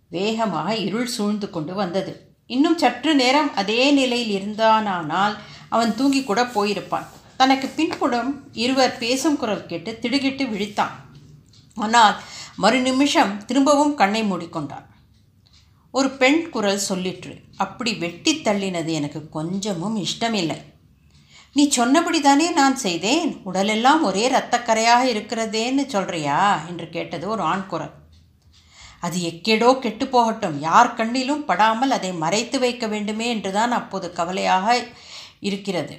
வேகமாக 0.09 0.77
இருள் 0.87 1.07
சூழ்ந்து 1.07 1.51
கொண்டு 1.51 1.75
வந்தது. 1.75 2.13
இன்னும் 2.47 2.79
சற்று 2.79 3.15
நேரம் 3.15 3.51
அதே 3.55 3.91
நிலையில் 3.91 4.35
இருந்தானானால் 4.39 5.35
அவன் 5.69 5.95
தூங்கி 5.95 6.25
கூட 6.25 6.43
போயிருப்பான். 6.43 7.09
தனக்கு 7.37 7.67
பின்புறம் 7.69 8.31
இருவர் 8.53 8.99
பேசும் 8.99 9.37
குரல் 9.37 9.67
கேட்டு 9.67 9.99
திடுகிட்டு 10.03 10.45
விழித்தான். 10.53 10.95
ஆனால் 11.77 12.17
மறு 12.57 12.79
நிமிஷம் 12.81 13.45
திரும்பவும் 13.45 13.95
கண்ணை 13.95 14.23
மூடிக்கொண்டான். 14.23 14.87
ஒரு 15.91 16.09
பெண் 16.11 16.41
குரல் 16.51 16.81
சொல்லிற்று 16.89 17.35
அப்படி 17.57 17.93
வெட்டி 17.95 18.33
தள்ளினது 18.37 18.93
எனக்கு 19.01 19.21
கொஞ்சமும் 19.29 19.97
இஷ்டமில்லை. 20.07 20.59
நீ 21.53 21.65
சொன்னபடி 21.69 22.21
தானே 22.21 22.51
நான் 22.51 22.77
செய்தேன்? 22.77 23.31
உடலெல்லாம் 23.45 24.03
ஒரே 24.03 24.25
இரத்தக்கரையாக 24.29 25.05
இருக்கிறதேன்னு 25.15 25.85
சொல்கிறியா 25.95 26.41
என்று 26.69 26.89
கேட்டது 26.89 27.29
ஒரு 27.29 27.43
ஆண் 27.43 27.67
குரல். 27.67 27.95
அது 29.01 29.19
எக்கேடோ 29.31 29.69
கெட்டு 29.79 30.07
போகட்டும் 30.09 30.57
யார் 30.61 30.97
கண்ணிலும் 30.97 31.45
படாமல் 31.51 31.91
அதை 31.91 32.13
மறைத்து 32.13 32.59
வைக்க 32.59 32.87
வேண்டுமே 32.87 33.27
என்றுதான் 33.29 33.71
அப்போது 33.71 34.07
கவலையாக 34.13 34.67
இருக்கிறது. 35.41 35.97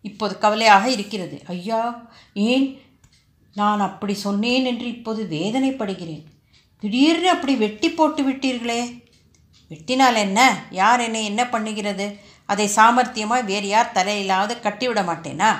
இப்போது 0.00 0.38
கவலையாக 0.38 0.84
இருக்கிறது. 0.90 1.36
ஐயா 1.46 1.80
ஏன் 2.32 2.66
நான் 3.54 3.80
அப்படி 3.80 4.14
சொன்னேன் 4.14 4.64
என்று 4.64 4.86
இப்போது 4.86 5.22
வேதனைப்படுகிறேன். 5.30 6.24
திடீர்னு 6.82 7.28
அப்படி 7.30 7.54
வெட்டி 7.56 7.88
போட்டு 7.90 8.22
விட்டீர்களே. 8.28 8.80
வெட்டினால் 9.70 10.18
என்ன? 10.26 10.40
யார் 10.70 11.00
என்னை 11.00 11.24
என்ன 11.24 11.42
பண்ணுகிறது? 11.44 12.06
அதை 12.46 12.66
சாமர்த்தியமாக 12.76 13.48
வேறு 13.50 13.68
யார் 13.68 13.94
தலையிலாவது 13.94 14.54
கட்டிவிட 14.60 15.00
மாட்டேனா? 15.02 15.50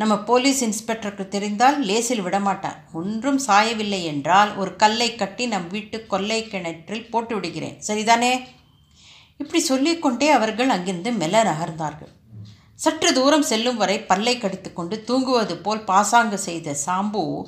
நம்ம 0.00 0.14
போலீஸ் 0.18 0.60
இன்ஸ்பெக்டருக்கு 0.64 1.28
தெரிந்தால் 1.28 1.82
லேசில் 1.84 2.24
விடமாட்டார் 2.24 2.78
ஒன்றும் 2.92 3.40
சாயவில்லை 3.46 4.04
என்றால் 4.04 4.56
ஒரு 4.56 4.76
கல்லை 4.76 5.14
கட்டி 5.14 5.46
நம் 5.46 5.66
வீட்டு 5.68 6.06
கொல்லை 6.06 6.48
கிணற்றில் 6.48 7.10
போட்டு 7.10 7.34
விடுகிறேன். 7.34 7.76
சரிதானே? 7.86 8.40
இப்படி 9.38 9.60
சொல்லிக்கொண்டே 9.60 10.30
அவர்கள் 10.30 10.68
அங்கிருந்து 10.68 11.12
மெல்ல 11.12 11.42
நகர்ந்தார்கள் 11.44 12.12
சற்று 12.74 13.12
தூரம் 13.12 13.42
செல்லும் 13.42 13.76
வரை 13.76 14.00
பல்லை 14.00 14.38
கடித்துக்கொண்டு 14.38 15.04
தூங்குவது 15.04 15.56
போல் 15.56 15.84
பாசாங்கு 15.84 16.38
செய்த 16.38 16.76
சாம்பு 16.86 17.46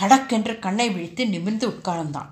சடக்கென்று 0.00 0.58
கண்ணை 0.58 0.90
விழித்து 0.90 1.28
நிமிர்ந்து 1.28 1.68
உட்கார்ந்தான். 1.68 2.30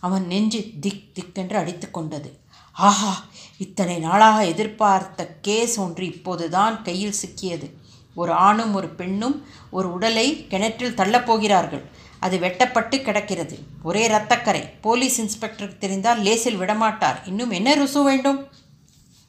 அவன் 0.00 0.26
நெஞ்சு 0.26 0.60
திக் 0.80 1.08
திக்கென்று 1.14 1.56
அடித்து 1.56 1.90
கொண்டது. 1.90 2.40
ஆஹா 2.72 3.24
இத்தனை 3.58 3.98
நாளாக 3.98 4.44
எதிர்பார்த்த 4.44 5.30
கேஸ் 5.42 5.80
ஒன்று 5.80 6.06
இப்போதுதான் 6.06 6.82
கையில் 6.82 7.20
சிக்கியது. 7.22 7.68
ஒரு 8.22 8.32
ஆணும் 8.32 8.74
ஒரு 8.74 8.88
பெண்ணும் 8.88 9.36
ஒரு 9.70 9.88
உடலை 9.92 10.46
கிணற்றில் 10.46 10.98
தள்ளப்போகிறார்கள் 11.00 11.84
அது 12.20 12.36
வெட்டப்பட்டு 12.38 12.96
கிடக்கிறது. 13.02 13.56
ஒரே 13.82 14.02
இரத்தக்கரை 14.08 14.62
போலீஸ் 14.80 15.16
இன்ஸ்பெக்டருக்கு 15.22 15.78
தெரிந்தால் 15.78 16.22
லேசில் 16.22 16.60
விடமாட்டார். 16.60 17.18
இன்னும் 17.24 17.50
என்ன 17.50 17.74
ருசு 17.74 18.02
வேண்டும்? 18.02 18.40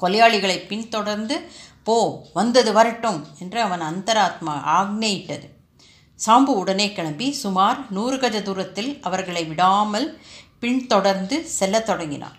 கொலையாளிகளை 0.04 0.58
பின்தொடர்ந்து 0.68 1.38
போ 1.84 1.98
வந்தது 2.34 2.74
வரட்டும் 2.74 3.20
என்று 3.40 3.60
அவன் 3.62 3.84
அந்தராத்மா 3.90 4.54
ஆக்னேயிட்டது. 4.80 5.48
சாம்பு 6.20 6.54
உடனே 6.62 6.88
கிளம்பி 6.94 7.28
சுமார் 7.44 7.80
நூறு 7.92 8.18
கஜ 8.20 8.38
தூரத்தில் 8.42 8.92
அவர்களை 9.02 9.44
விடாமல் 9.46 10.08
பின்தொடர்ந்து 10.60 11.38
செல்லத் 11.58 11.86
தொடங்கினான் 11.86 12.38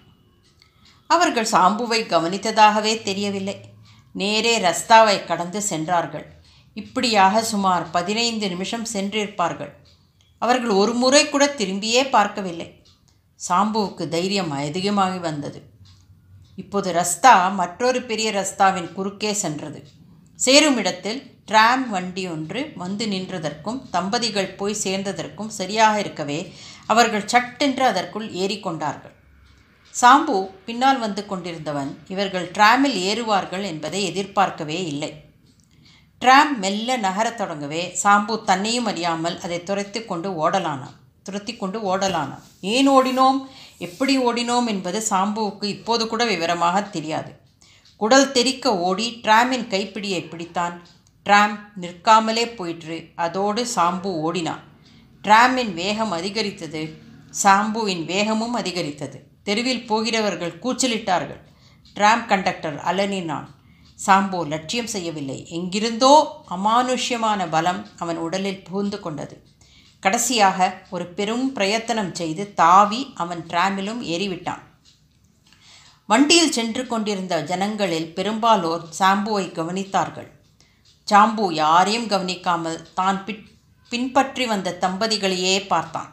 அவர்கள் 1.10 1.52
சாம்புவை 1.52 2.00
கவனித்ததாகவே 2.08 2.92
தெரியவில்லை. 3.02 3.56
நேரே 4.12 4.52
ரஸ்தாவை 4.58 5.16
கடந்து 5.24 5.60
சென்றார்கள். 5.62 6.26
இப்படியாக 6.74 7.42
சுமார் 7.42 7.90
பதினைந்து 7.90 8.48
நிமிஷம் 8.48 8.86
சென்றிருப்பார்கள். 8.92 9.72
அவர்கள் 10.38 10.70
ஒரு 10.70 10.92
முறை 10.94 11.28
கூட 11.28 11.46
திரும்பியே 11.46 12.10
பார்க்கவில்லை. 12.10 12.84
சாம்புவுக்கு 13.48 14.08
தைரியம் 14.08 14.50
அதிகமாகி 14.50 15.18
வந்தது. 15.18 15.62
இப்போது 16.56 16.92
ரஸ்தா 16.92 17.54
மற்றொரு 17.54 18.02
பெரிய 18.02 18.30
ரஸ்தாவின் 18.30 18.92
குறுக்கே 18.92 19.32
சென்றது. 19.32 19.80
சேரும் 20.34 20.76
இடத்தில் 20.76 21.38
டிராம் 21.44 21.90
வண்டி 21.90 22.28
ஒன்று 22.28 22.72
வந்து 22.76 23.06
நின்றதற்கும் 23.06 23.78
தம்பதிகள் 23.90 24.54
போய் 24.54 24.82
சேர்ந்ததற்கும் 24.84 25.46
சரியாக 25.46 25.98
இருக்கவே 25.98 26.52
அவர்கள் 26.86 27.26
சட்டென்று 27.26 27.84
அதற்குள் 27.84 28.28
ஏறிக்கொண்டார்கள். 28.32 29.14
சாம்பு 29.94 30.36
பின்னால் 30.66 30.98
வந்து 30.98 31.26
கொண்டிருந்தவன் 31.26 31.98
இவர்கள் 32.08 32.50
டிராமில் 32.50 32.96
ஏறுவார்கள் 33.10 33.62
என்பதை 33.62 34.04
எதிர்பார்க்கவே 34.04 34.84
இல்லை. 34.84 35.29
டிராம் 36.20 36.58
மெல்ல 36.58 36.96
நகரத் 36.96 37.40
தொடங்கவே 37.40 37.96
சாம்பு 38.02 38.44
தன்னையும் 38.44 38.84
அறியாமல் 38.84 39.40
அதை 39.40 39.62
துரைத்து 39.62 40.04
கொண்டு 40.04 40.50
ஓடலானான். 40.50 40.94
துரத்தி 41.22 41.56
கொண்டு 41.56 41.96
ஓடலானான். 41.96 42.42
ஏன் 42.60 42.90
ஓடினோம்? 42.90 43.46
எப்படி 43.78 44.18
ஓடினோம் 44.18 44.66
என்பது 44.66 45.02
சாம்புவுக்கு 45.10 45.64
இப்போது 45.64 46.08
கூட 46.08 46.24
விவரமாக 46.24 46.82
தெரியாது. 46.82 47.40
குடல் 47.96 48.32
தெறிக்க 48.32 48.78
ஓடி 48.78 49.20
டிராமின் 49.22 49.66
கைப்பிடியை 49.68 50.28
பிடித்தான். 50.28 50.80
டிராம் 51.24 51.58
நிற்காமலே 51.80 52.54
போயிற்று. 52.54 53.08
அதோடு 53.14 53.66
சாம்பு 53.76 54.10
ஓடினான். 54.26 54.60
டிராமின் 55.22 55.74
வேகம் 55.74 56.10
அதிகரித்தது. 56.10 56.98
சாம்புவின் 57.42 58.04
வேகமும் 58.04 58.52
அதிகரித்தது. 58.52 59.26
தெருவில் 59.42 59.86
போகிறவர்கள் 59.86 60.58
கூச்சலிட்டார்கள். 60.62 61.40
டிராம் 61.94 62.26
கண்டக்டர் 62.26 62.76
அலனினான் 62.76 63.46
சாம்போ 64.06 64.40
லட்சியம் 64.52 64.90
செய்யவில்லை. 64.94 65.38
எங்கிருந்தோ 65.58 66.14
அமானுஷ்யமான 66.56 67.40
பலம் 67.54 67.80
அவன் 68.02 68.18
உடலில் 68.26 68.64
புகுந்து 68.66 69.00
கொண்டது. 69.00 69.36
கடைசியாக 70.02 70.68
ஒரு 70.94 71.06
பெரும் 71.16 71.46
பிரயத்தனம் 71.56 72.14
செய்து 72.20 72.44
தாவி 72.60 73.00
அவன் 73.14 73.42
டிராமிலும் 73.50 74.00
ஏறிவிட்டான். 74.14 74.62
வண்டியில் 76.08 76.54
சென்று 76.56 76.82
கொண்டிருந்த 76.86 77.34
ஜனங்களில் 77.50 78.08
பெரும்பாலோர் 78.14 78.86
சாம்புவை 78.98 79.44
கவனித்தார்கள். 79.58 80.30
சாம்பு 81.08 81.44
யாரையும் 81.62 82.08
கவனிக்காமல் 82.14 82.80
தான் 82.98 83.20
பின் 83.24 83.44
பின்பற்றி 83.92 84.44
வந்த 84.46 84.76
தம்பதிகளையே 84.82 85.54
பார்த்தான். 85.66 86.10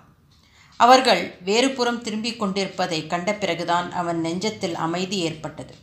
அவர்கள் 0.79 1.23
வேறுபுறம் 1.47 2.01
திரும்பிக் 2.05 2.39
கொண்டிருப்பதை 2.39 2.99
கண்ட 3.07 3.31
பிறகுதான் 3.33 3.87
அவன் 3.91 4.19
நெஞ்சத்தில் 4.25 4.77
அமைதி 4.85 5.17
ஏற்பட்டது. 5.27 5.73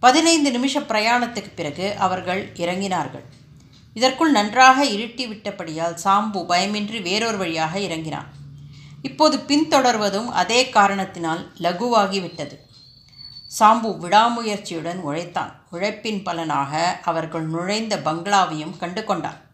பதினைந்து 0.00 0.50
நிமிஷ 0.50 0.80
பிரயாணத்துக்கு 0.80 1.50
பிறகு 1.54 1.96
அவர்கள் 1.98 2.52
இறங்கினார்கள். 2.52 3.24
இதற்குள் 3.94 4.30
நன்றாக 4.30 4.84
இருட்டி 4.84 5.24
விட்டபடியால் 5.30 5.96
சாம்பு 6.04 6.40
பயமின்றி 6.48 7.02
வேறொரு 7.02 7.38
வழியாக 7.38 7.78
இறங்கினான். 7.78 8.28
இப்போது 9.02 9.36
பின்தொடர்வதும் 9.36 10.26
அதே 10.26 10.68
காரணத்தினால் 10.68 11.52
லகுவாகிவிட்டது. 11.60 12.56
சாம்பு 13.58 13.90
விடாமுயற்சியுடன் 13.98 14.96
உழைத்தான். 14.96 15.52
உழைப்பின் 15.70 16.22
பலனாக 16.22 17.00
அவர்கள் 17.04 17.44
நுழைந்த 17.44 17.96
பங்களாவையும் 17.96 18.76
கண்டு 18.76 19.04
கொண்டான் 19.04 19.46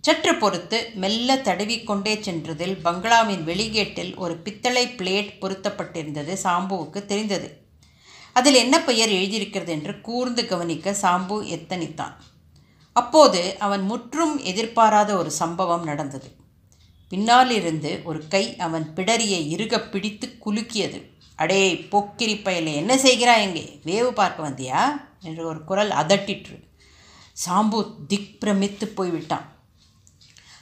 சற்று 0.00 0.34
பொறுத்து 0.34 0.90
மெல்ல 0.94 1.36
தடவிக்கொண்டே 1.36 2.12
சென்றதில் 2.16 2.76
பங்களாவின் 2.82 3.46
வெளிகேட்டில் 3.46 4.16
ஒரு 4.16 4.36
பித்தளை 4.36 4.86
பிளேட் 4.88 5.30
பொருத்தப்பட்டிருந்தது 5.40 6.36
சாம்புவுக்கு 6.42 7.04
தெரிந்தது. 7.04 7.65
அதில் 8.36 8.54
என்ன 8.54 8.82
பெயர் 8.82 9.08
எழுதியிருக்கிறது 9.08 9.72
என்று 9.72 10.00
கூர்ந்து 10.00 10.46
கவனிக்க 10.46 10.96
சாம்பு 11.02 11.36
எத்தனித்தான். 11.54 12.14
அப்போது 12.92 13.40
அவன் 13.58 13.82
முற்றும் 13.82 14.34
எதிர்பாராத 14.38 15.16
ஒரு 15.16 15.30
சம்பவம் 15.30 15.84
நடந்தது. 15.84 16.28
பின்னாலிருந்து 17.08 18.00
ஒரு 18.04 18.20
கை 18.28 18.44
அவன் 18.56 18.86
பிடரியை 18.96 19.40
இறுக 19.48 19.80
பிடித்து 19.80 20.26
குலுக்கியது. 20.44 20.98
அடே 21.36 21.74
பொக்கிரி 21.74 22.36
பயலே 22.44 22.74
என்ன 22.74 22.92
செய்கிறாய் 22.96 23.40
எங்கே 23.40 23.80
வேவு 23.84 24.10
பார்க்க 24.10 24.48
வந்தியா? 24.48 24.80
என்று 25.22 25.46
ஒரு 25.46 25.64
குரல் 25.64 25.92
அதட்டிற்று. 26.02 26.56
சாம்பு 27.46 27.80
திக் 28.06 28.40
பிரமித்து 28.40 28.88
போய்விட்டான். 28.88 29.46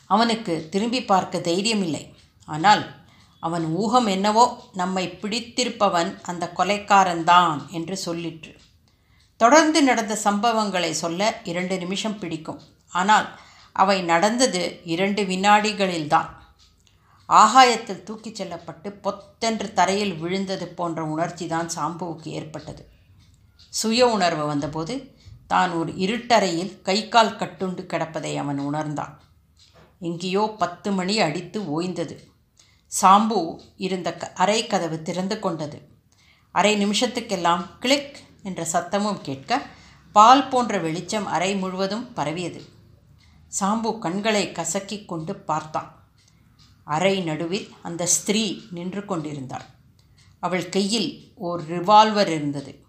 அவனுக்கு 0.06 0.54
திரும்பி 0.70 1.00
பார்க்க 1.04 1.38
தைரியம் 1.38 1.82
இல்லை 1.82 2.04
ஆனால் 2.48 3.03
அவன் 3.46 3.64
ஊகம் 3.83 4.07
என்னவோ 4.07 4.44
நம்மை 4.72 5.04
பிடித்திருப்பவன் 5.22 6.11
அந்த 6.22 6.44
கொலைக்காரன்தான் 6.59 7.59
என்று 7.70 7.96
சொல்லிற்று. 8.07 8.52
தொடர்ந்து 9.40 9.80
நடந்த 9.83 10.14
சம்பவங்களை 10.24 10.90
சொல்ல 11.02 11.20
இரண்டு 11.44 11.76
நிமிஷம் 11.78 12.18
பிடிக்கும். 12.18 12.61
ஆனால் 12.92 13.28
அவை 13.72 13.98
நடந்தது 14.02 14.62
இரண்டு 14.85 15.22
வினாடிகளில்தான். 15.22 16.30
ஆகாயத்தில் 17.28 18.02
தூக்கிச் 18.02 18.38
செல்லப்பட்டு 18.38 18.88
பொத்தென்று 19.04 19.68
தரையில் 19.72 20.14
விழுந்தது 20.14 20.66
போன்ற 20.78 21.02
உணர்ச்சி 21.04 21.46
தான் 21.46 21.70
சாம்புவுக்கு 21.76 22.28
ஏற்பட்டது. 22.38 22.83
சுய 23.72 24.07
உணர்வு 24.07 24.44
வந்தபோது 24.46 24.94
தான் 25.46 25.72
ஒரு 25.72 25.92
இருட்டறையில் 26.04 26.72
கை 26.83 26.98
கால் 27.09 27.38
கட்டுண்டு 27.40 27.83
கிடப்பதை 27.92 28.33
அவன் 28.42 28.61
உணர்ந்தான். 28.68 29.14
எங்கேயோ 30.00 30.44
பத்து 30.59 30.88
மணி 30.92 31.16
அடித்து 31.20 31.61
ஓய்ந்தது. 31.74 32.16
சாம்பு 33.00 33.59
இருந்த 33.76 34.14
க 34.14 34.33
அறை 34.33 34.66
கதவு 34.66 35.02
திறந்து 35.02 35.38
கொண்டது. 35.38 35.88
அரை 36.52 36.87
நிமிஷத்துக்கெல்லாம் 36.87 37.64
கிளிக் 37.80 38.16
என்ற 38.42 38.66
சத்தமும் 38.72 39.20
கேட்க 39.20 39.62
பால் 40.12 40.48
போன்ற 40.48 40.78
வெளிச்சம் 40.78 41.26
அறை 41.26 41.57
முழுவதும் 41.57 42.12
பரவியது. 42.12 42.64
சாம்பு 43.61 43.98
கண்களை 43.98 44.52
கசக்கி 44.52 45.04
கொண்டு 45.04 45.35
பார்த்தான். 45.35 45.90
அறை 46.85 47.20
நடுவில் 47.20 47.68
அந்த 47.83 48.07
ஸ்திரீ 48.07 48.62
நின்று 48.70 49.04
கொண்டிருந்தாள். 49.04 49.64
அவள் 50.40 50.68
கையில் 50.68 51.33
ஓர் 51.35 51.62
ரிவால்வர் 51.70 52.26
இருந்தது. 52.26 52.85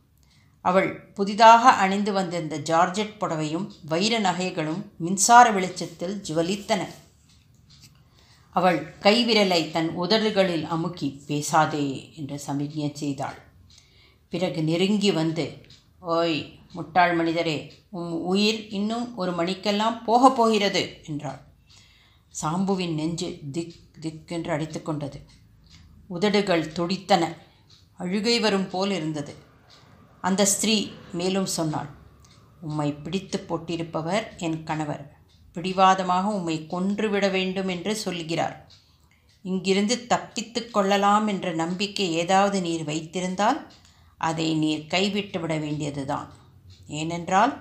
அவள் 0.61 1.01
புதிதாக 1.13 1.71
அணிந்து 1.71 2.13
வந்திருந்த 2.13 2.57
ஜார்ஜெட் 2.59 3.17
புடவையும் 3.19 3.67
வைர 3.85 4.19
நகைகளும் 4.19 4.81
மின்சார 4.97 5.51
வெளிச்சத்தில் 5.51 6.21
ஜுவலித்தன. 6.27 6.81
அவள் 8.57 8.95
கைவிரலை 8.99 9.71
தன் 9.71 9.89
உதடுகளில் 9.97 10.65
அமுக்கி 10.65 11.23
பேசாதே 11.27 12.13
என்று 12.15 12.39
சமிக்ஞை 12.39 12.91
செய்தாள். 12.93 13.39
பிறகு 14.29 14.63
நெருங்கி 14.63 15.11
வந்து 15.11 15.65
ஓய் 15.99 16.59
முட்டாள் 16.73 17.15
மனிதரே 17.15 17.73
உம் 17.89 18.23
உயிர் 18.23 18.69
இன்னும் 18.69 19.15
ஒரு 19.15 19.31
மணிக்கெல்லாம் 19.31 20.03
போகப் 20.03 20.35
போகிறது 20.35 20.97
என்றாள். 21.07 21.41
சாம்புவின் 22.41 22.93
நெஞ்சு 22.93 23.39
திக் 23.51 23.75
திக்கென்று 24.01 24.49
அடித்து 24.49 24.81
கொண்டது. 24.81 25.19
உதடுகள் 26.07 26.71
துடித்தன. 26.71 27.23
அழுகை 27.97 28.39
வரும் 28.39 28.69
போல் 28.69 28.91
இருந்தது. 28.91 29.35
அந்த 30.21 30.45
ஸ்திரீ 30.45 30.89
மேலும் 31.11 31.45
சொன்னாள் 31.45 31.89
உம்மை 32.61 32.91
பிடித்து 32.93 33.45
போட்டிருப்பவர் 33.49 34.25
என் 34.37 34.63
கணவர். 34.63 35.14
பிடிவாதமாக 35.55 36.27
உம்மை 36.29 36.67
கொன்றுவிட 36.67 37.27
வேண்டும் 37.27 37.67
என்று 37.67 37.95
சொல்கிறார் 37.95 38.57
இங்கிருந்து 39.43 40.07
தப்பித்து 40.07 40.71
கொள்ளலாம் 40.71 41.27
என்ற 41.27 41.53
நம்பிக்கை 41.53 42.11
ஏதாவது 42.13 42.61
நீர் 42.61 42.83
வைத்திருந்தால் 42.83 43.59
அதை 44.17 44.53
நீர் 44.55 44.87
கைவிட்டு 44.87 45.39
விட 45.39 45.57
வேண்டியதுதான். 45.57 46.29
ஏனென்றால் 46.87 47.53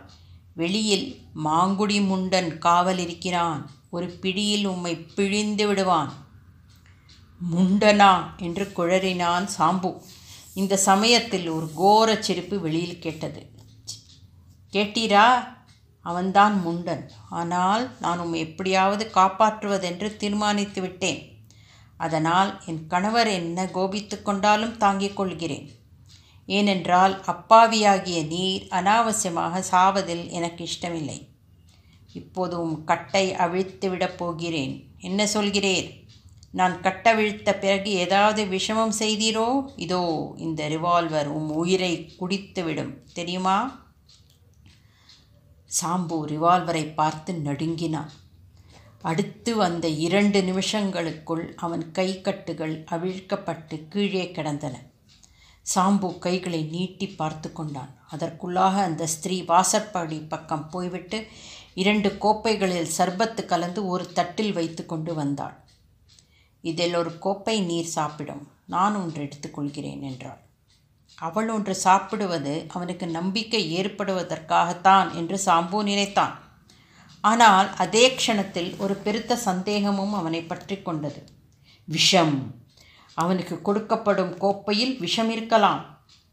வெளியில் 0.55 1.07
மாங்குடி 1.45 2.07
முண்டன் 2.07 2.59
காவல் 2.59 2.99
இருக்கிறான். 2.99 3.71
ஒரு 3.91 4.07
பிடியில் 4.07 4.65
உம்மை 4.65 4.97
பிழிந்து 4.97 5.67
விடுவான். 5.67 6.13
முண்டனா 7.55 8.13
என்று 8.37 8.65
குழறினான் 8.77 9.49
சாம்பு. 9.59 10.03
இந்த 10.55 10.77
சமயத்தில் 10.77 11.49
ஒரு 11.49 11.71
கோரச் 11.75 12.23
சிரிப்பு 12.23 12.61
வெளியில் 12.61 12.99
கேட்டது. 12.99 13.47
கேட்டீரா? 14.73 15.29
அவன்தான் 16.05 16.57
முண்டன். 16.61 17.05
ஆனால் 17.29 17.85
நான் 18.01 18.19
உம்மை 18.19 18.41
எப்படியாவது 18.41 19.11
காப்பாற்றுவதென்று 19.15 20.17
தீர்மானித்து 20.17 20.81
விட்டேன். 20.81 21.21
அதனால் 21.97 22.61
என் 22.67 22.87
கணவர் 22.87 23.27
என்ன 23.27 23.67
கோபித்து 23.67 24.23
கொண்டாலும் 24.23 24.77
தாங்கிக் 24.77 25.17
கொள்கிறேன். 25.17 25.67
ஏனென்றால் 26.47 27.15
அப்பாவியாகிய 27.25 28.27
நீர் 28.27 28.65
அனாவசியமாக 28.71 29.63
சாவதில் 29.71 30.31
எனக்கு 30.31 30.65
இஷ்டமில்லை. 30.65 31.19
இப்போது 32.13 32.61
உம் 32.61 32.85
கட்டை 32.85 33.27
அவிழ்த்து 33.35 33.91
விடப் 33.91 34.19
போகிறேன். 34.19 34.75
என்ன 35.01 35.27
சொல்கிறேன் 35.27 35.89
நான் 36.51 36.75
கட்டவிழ்த்த 36.81 37.53
பிறகு 37.55 37.91
ஏதாவது 37.91 38.45
விஷமம் 38.45 38.93
செய்தீரோ? 38.99 39.49
இதோ 39.77 40.03
இந்த 40.37 40.69
ரிவால்வர் 40.69 41.27
உம் 41.27 41.51
உயிரை 41.51 41.93
குடித்துவிடும். 42.21 42.93
தெரியுமா? 43.13 43.57
சாம்பு 45.81 46.17
ரிவால்வரை 46.33 46.95
பார்த்து 46.95 47.35
நடுங்கினான். 47.35 48.13
அடுத்து 49.03 49.57
வந்த 49.57 49.89
இரண்டு 49.89 50.41
நிமிஷங்களுக்குள் 50.43 51.55
அவன் 51.55 51.91
கைக்கட்டுகள் 51.93 52.75
அவிழ்க்கப்பட்டு 52.91 53.89
கீழே 53.89 54.31
கிடந்தன. 54.31 54.75
சாம்பு 55.75 56.19
கைகளை 56.19 56.63
நீட்டி 56.63 57.07
பார்த்து 57.07 57.53
கொண்டான். 57.53 57.93
அதற்குள்ளாக 58.11 58.77
அந்த 58.89 59.07
ஸ்திரீ 59.07 59.43
வாசற்படி 59.43 60.19
பக்கம் 60.19 60.71
போய்விட்டு 60.71 61.27
இரண்டு 61.75 62.19
கோப்பைகளில் 62.19 62.91
சர்பத்து 62.99 63.45
கலந்து 63.45 63.87
ஒரு 63.87 64.13
தட்டில் 64.13 64.53
வைத்து 64.53 64.87
கொண்டு 64.87 65.15
வந்தாள். 65.15 65.57
இதில் 66.61 66.95
ஒரு 66.95 67.19
கோப்பை 67.19 67.61
நீர் 67.61 67.95
சாப்பிடும். 67.97 68.49
நான் 68.67 68.97
ஒன்று 68.97 69.23
எடுத்துக்கொள்கிறேன் 69.25 70.01
என்றாள். 70.01 70.41
அவள் 71.27 71.49
ஒன்று 71.49 71.75
சாப்பிடுவது 71.75 72.55
அவனுக்கு 72.69 73.07
நம்பிக்கை 73.09 73.63
ஏற்படுவதற்காகத்தான் 73.79 75.09
என்று 75.13 75.37
சாம்பு 75.47 75.79
நினைத்தான். 75.83 76.35
ஆனால் 77.25 77.69
அதே 77.77 78.05
க்ஷணத்தில் 78.17 78.71
ஒரு 78.77 78.95
பெருத்த 78.95 79.37
சந்தேகமும் 79.37 80.15
அவனை 80.15 80.41
பற்றி 80.43 80.77
கொண்டது. 80.83 81.21
விஷம். 81.89 82.37
அவனுக்கு 83.15 83.57
கொடுக்கப்படும் 83.65 84.33
கோப்பையில் 84.39 84.95
விஷம் 84.99 85.31
இருக்கலாம். 85.31 85.83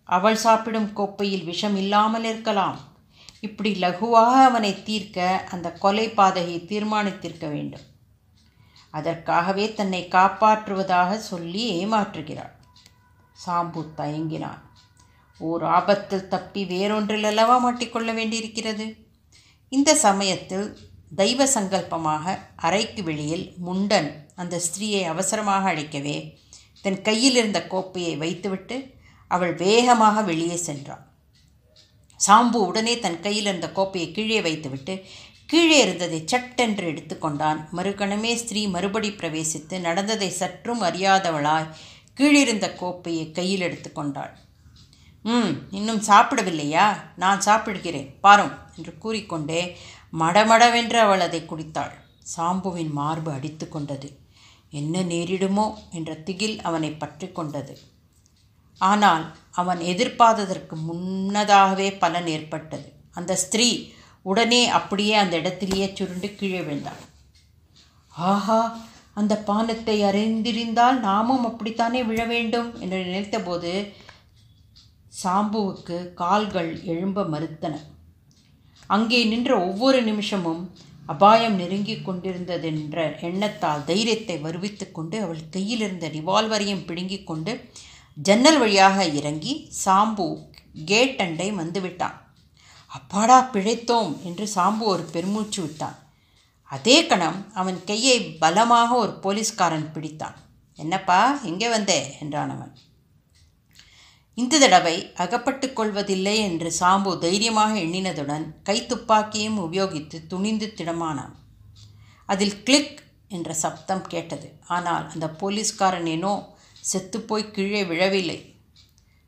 அவள் 0.10 0.40
சாப்பிடும் 0.46 0.90
கோப்பையில் 0.94 1.44
விஷம் 1.44 1.76
இல்லாமல் 1.76 2.24
இருக்கலாம். 2.24 2.80
இப்படி 3.40 3.72
லகுவாக 3.82 4.34
அவனை 4.44 4.72
தீர்க்க 4.84 5.46
அந்த 5.52 5.68
கொலை 5.84 6.08
பாதையை 6.10 6.58
தீர்மானித்திருக்க 6.70 7.48
வேண்டும். 7.50 7.86
அதற்காகவே 8.94 9.66
தன்னை 9.74 10.02
காப்பாற்றுவதாக 10.12 11.12
சொல்லி 11.30 11.64
ஏமாற்றுகிறாள். 11.78 12.56
சாம்பு 13.46 13.82
தயங்கினான். 13.98 14.62
ஓர் 15.50 15.64
ஆபத்தில் 15.78 16.28
தப்பி 16.28 16.62
வேறொன்றில் 16.66 17.28
அல்லவா 17.30 17.56
மாட்டிக்கொள்ள 17.58 18.10
வேண்டியிருக்கிறது? 18.14 18.86
இந்த 19.72 19.92
சமயத்தில் 20.06 20.68
தெய்வ 21.16 21.46
சங்கல்பமாக 21.46 22.36
அறைக்கு 22.68 23.02
வெளியில் 23.04 23.46
முண்டன் 23.58 24.10
அந்த 24.36 24.56
ஸ்திரீயை 24.66 25.04
அவசரமாக 25.04 25.64
அழைக்கவே 25.74 26.18
தன் 26.82 27.00
கையில் 27.02 27.36
இருந்த 27.36 27.60
கோப்பையை 27.74 28.14
வைத்துவிட்டு 28.18 28.78
அவள் 29.32 29.54
வேகமாக 29.56 30.22
வெளியே 30.22 30.58
சென்றாள். 30.68 31.04
சாம்பு 32.20 32.60
உடனே 32.68 32.94
தன் 33.00 33.20
கையில் 33.20 33.46
இருந்த 33.46 33.68
கோப்பையை 33.72 34.08
கீழே 34.12 34.40
வைத்துவிட்டு 34.42 34.96
கீழே 35.50 35.78
இருந்ததை 35.82 36.20
சட்டென்று 36.26 36.86
எடுத்துக்கொண்டான் 36.92 37.60
மறுகணமே 37.78 38.34
ஸ்திரீ 38.36 38.62
மறுபடி 38.68 39.10
பிரவேசித்து 39.10 39.78
நடந்ததை 39.80 40.30
சற்றும் 40.42 40.82
அறியாதவளாய் 40.82 41.72
கீழிருந்த 42.20 42.68
கோப்பையை 42.76 43.26
கையில் 43.32 43.66
எடுத்துக்கொண்டாள் 43.68 44.34
ம் 45.26 45.52
இன்னும் 45.70 46.02
சாப்பிடவில்லையா? 46.02 46.86
நான் 47.16 47.42
சாப்பிடுகிறேன் 47.42 48.08
பாரும் 48.22 48.54
என்று 48.76 48.94
கூறிக்கொண்டே 48.98 49.62
மடமடவென்று 50.14 50.98
அவள் 50.98 51.26
அதை 51.28 51.42
குடித்தாள். 51.42 51.94
சாம்புவின் 52.36 52.92
மார்பு 52.92 53.30
அடித்து 53.32 53.66
கொண்டது. 53.70 54.10
என்ன 54.70 55.04
நேரிடுமோ 55.04 55.66
என்ற 55.92 56.12
திகில் 56.28 56.58
அவனை 56.62 56.92
பற்றி 56.94 57.28
கொண்டது. 57.32 57.74
ஆனால் 58.82 59.26
அவன் 59.52 59.82
எதிர்பார்த்ததற்கு 59.92 60.76
முன்னதாகவே 60.90 61.88
பலன் 62.04 62.28
ஏற்பட்டது. 62.28 62.88
அந்த 63.12 63.32
ஸ்திரீ 63.36 63.70
உடனே 64.26 64.62
அப்படியே 64.78 65.16
அந்த 65.16 65.36
இடத்திலேயே 65.38 65.88
சுருண்டு 65.98 66.30
கீழே 66.36 66.62
விழுந்தாள். 66.62 67.02
ஆஹா 68.14 68.62
அந்த 69.14 69.34
பானத்தை 69.48 69.96
அறிந்திருந்தால் 70.10 70.98
நாமும் 71.00 71.46
அப்படித்தானே 71.46 72.02
விழ 72.04 72.22
வேண்டும் 72.26 72.70
என்று 72.80 73.00
நினைத்தபோது 73.06 73.72
சாம்புவுக்கு 75.14 75.98
கால்கள் 76.14 76.72
எழும்ப 76.84 77.24
மறுத்தன. 77.24 77.74
அங்கே 78.88 79.20
நின்ற 79.24 79.52
ஒவ்வொரு 79.60 80.00
நிமிஷமும் 80.04 80.62
அபாயம் 81.06 81.56
நெருங்கி 81.56 81.96
கொண்டிருந்ததென்ற 81.96 82.98
எண்ணத்தால் 83.20 83.84
தைரியத்தை 83.84 84.36
வருவித்து 84.38 84.92
கொண்டு 84.92 85.22
அவள் 85.22 85.50
கையிலிருந்த 85.50 86.08
ரிவால்வரையும் 86.08 86.86
பிடுங்கி 86.86 87.24
கொண்டு 87.24 87.54
ஜன்னல் 88.18 88.60
வழியாக 88.60 89.06
இறங்கி 89.20 89.54
சாம்பு 89.86 90.28
கேட் 90.86 91.22
அண்டை 91.22 91.48
வந்துவிட்டான் 91.52 92.18
அப்பாடா 92.92 93.38
பிழைத்தோம் 93.54 94.14
என்று 94.24 94.46
சாம்பு 94.56 94.86
ஒரு 94.94 95.04
பெருமூச்சு 95.04 95.62
விட்டான். 95.62 95.98
அதே 96.64 96.98
கணம் 97.06 97.40
அவன் 97.54 97.80
கையை 97.86 98.18
பலமாக 98.22 98.96
ஒரு 98.96 99.12
போலீஸ்காரன் 99.12 99.92
பிடித்தான். 99.94 100.38
என்னப்பா 100.80 101.20
எங்கே 101.44 101.70
வந்தே? 101.70 102.00
என்றான் 102.22 102.50
அவன். 102.50 102.74
இந்த 104.38 104.60
தடவை 104.60 104.96
அகப்பட்டு 105.24 105.68
கொள்வதில்லை 105.78 106.36
என்று 106.50 106.70
சாம்பு 106.80 107.12
தைரியமாக 107.24 107.74
எண்ணினதுடன் 107.86 108.46
கைத்துப்பாக்கியும் 108.70 109.58
உபயோகித்து 109.66 110.18
துணிந்து 110.28 110.68
திடமானான். 110.78 111.34
அதில் 112.30 112.56
கிளிக் 112.68 113.00
என்ற 113.36 113.54
சப்தம் 113.64 114.06
கேட்டது. 114.14 114.48
ஆனால் 114.76 115.06
அந்த 115.14 115.28
போலீஸ்காரன் 115.42 116.08
ஏனோ 116.16 116.34
செத்துப்போய் 116.92 117.52
கீழே 117.58 117.84
விழவில்லை. 117.92 118.40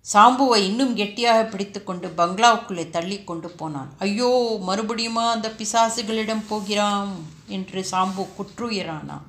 சாம்புவை 0.06 0.58
இன்னும் 0.70 0.96
கெட்டியாக 1.02 1.44
பிடித்துக்கொண்டு 1.52 2.08
பங்களாவுக்குள்ளே 2.20 2.86
தள்ளி 2.96 3.18
கொண்டு 3.24 3.50
போனான். 3.60 3.92
ஐயோ 4.06 4.32
மறுபடியுமா 4.70 5.26
அந்த 5.36 5.50
பிசாசுகளிடம் 5.60 6.48
போகிறான் 6.50 7.14
என்று 7.58 7.82
சாம்பு 7.92 8.26
குற்றுயிரானான். 8.40 9.28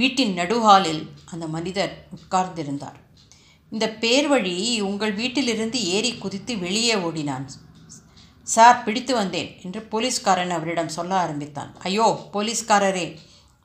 வீட்டின் 0.00 0.36
நடுஹாலில் 0.40 1.04
அந்த 1.32 1.46
மனிதர் 1.56 1.94
உட்கார்ந்திருந்தார். 2.16 2.98
இந்த 3.72 3.86
பேர் 4.02 4.28
வழி 4.28 4.54
உங்கள் 4.80 5.14
வீட்டிலிருந்து 5.20 5.78
ஏறி 5.96 6.10
குதித்து 6.14 6.54
வெளியே 6.64 6.94
ஓடினான். 7.06 7.46
சார் 8.46 8.82
பிடித்து 8.84 9.12
வந்தேன் 9.14 9.50
என்று 9.64 9.80
போலீஸ்காரன் 9.92 10.54
அவரிடம் 10.56 10.94
சொல்ல 10.96 11.12
ஆரம்பித்தான். 11.24 11.70
ஐயோ 11.88 12.06
போலீஸ்காரரே 12.34 13.06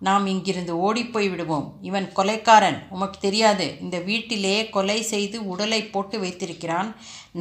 நாம் 0.08 0.26
இங்கிருந்து 0.26 0.74
ஓடிப்போய் 0.78 1.30
விடுவோம். 1.30 1.68
இவன் 1.82 2.08
கொலைக்காரன். 2.16 2.80
உமக்கு 2.90 3.18
தெரியாது 3.20 3.68
இந்த 3.82 3.98
வீட்டிலே 4.10 4.58
கொலை 4.76 5.00
செய்து 5.14 5.38
உடலை 5.48 5.82
போட்டு 5.86 6.18
வைத்திருக்கிறான். 6.20 6.90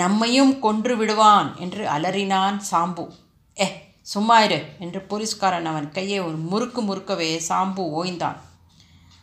நம்மையும் 0.03 0.55
கொன்று 0.59 0.95
விடுவான் 0.97 1.51
என்று 1.65 1.83
அலறினான் 1.97 2.59
சாம்பு. 2.71 3.05
ஏ 3.57 3.67
சும்மா 4.15 4.37
இரு 4.43 4.61
என்று 4.85 5.01
போலீஸ்காரன் 5.11 5.71
அவன் 5.73 5.89
கையை 5.93 6.21
ஒரு 6.21 6.39
முறுக்கு 6.51 6.83
முறுக்கவே 6.83 7.31
சாம்பு 7.49 7.85
ஓய்ந்தான். 8.01 8.39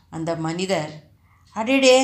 அந்த 0.09 0.31
மனிதர் 0.45 0.93
அடேடே 1.55 1.97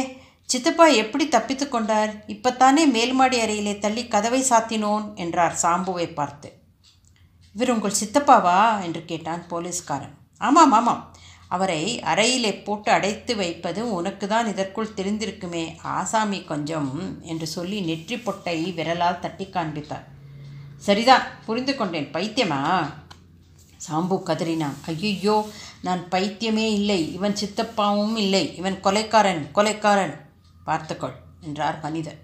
சித்தப்பா 0.50 0.88
எப்படி 0.88 1.28
தப்பித்து 1.28 1.70
கொண்டார்? 1.70 2.12
இப்பத்தானே 2.28 2.84
மேல்மாடி 2.94 3.38
அறையிலே 3.40 3.80
தள்ளி 3.80 4.08
கதவை 4.08 4.42
சாத்தினோன்? 4.42 5.14
என்றார் 5.14 5.58
சாம்புவை 5.62 6.14
பார்த்து. 6.14 6.62
இவர் 7.54 7.70
உங்கள் 7.70 8.00
சித்தப்பாவா? 8.00 8.84
என்று 8.84 9.06
கேட்டான் 9.06 9.48
போலீஸ்காரன். 9.48 10.16
ஆமாம் 10.38 10.72
ஆமாம். 10.72 11.14
அவரை 11.48 12.00
அறையிலே 12.00 12.64
போட்டு 12.64 12.92
அடைத்து 12.92 13.36
வைப்பது 13.36 13.94
உனக்கு 13.94 14.28
தான் 14.28 14.48
இதற்குள் 14.48 14.96
தெரிந்திருக்குமே. 14.96 15.76
ஆசாமி 15.82 16.44
கொஞ்சம் 16.44 17.22
என்று 17.22 17.48
சொல்லி 17.48 17.82
நெற்றி 17.82 18.18
பொட்டை 18.18 18.72
விரலால் 18.72 19.20
தட்டி 19.20 19.50
காண்பித்தார். 19.50 20.08
சரிதான் 20.78 21.22
புரிந்து 21.46 21.76
கொண்டேன். 21.76 22.10
பைத்தியமா? 22.14 22.62
சாம்பு 23.90 24.18
கதறினான். 24.26 24.78
ஐயோ 24.86 25.48
நான் 25.82 26.00
பைத்தியமே 26.12 26.68
இல்லை. 26.72 27.14
இவன் 27.14 27.34
சித்தப்பாவும் 27.34 28.18
இல்லை. 28.18 28.56
இவன் 28.56 28.80
கொலைக்காரன் 28.82 29.48
கொலைக்காரன். 29.54 30.28
பார்த்துக்கொள் 30.70 31.20
என்றார் 31.48 31.78
மனிதர் 31.86 32.20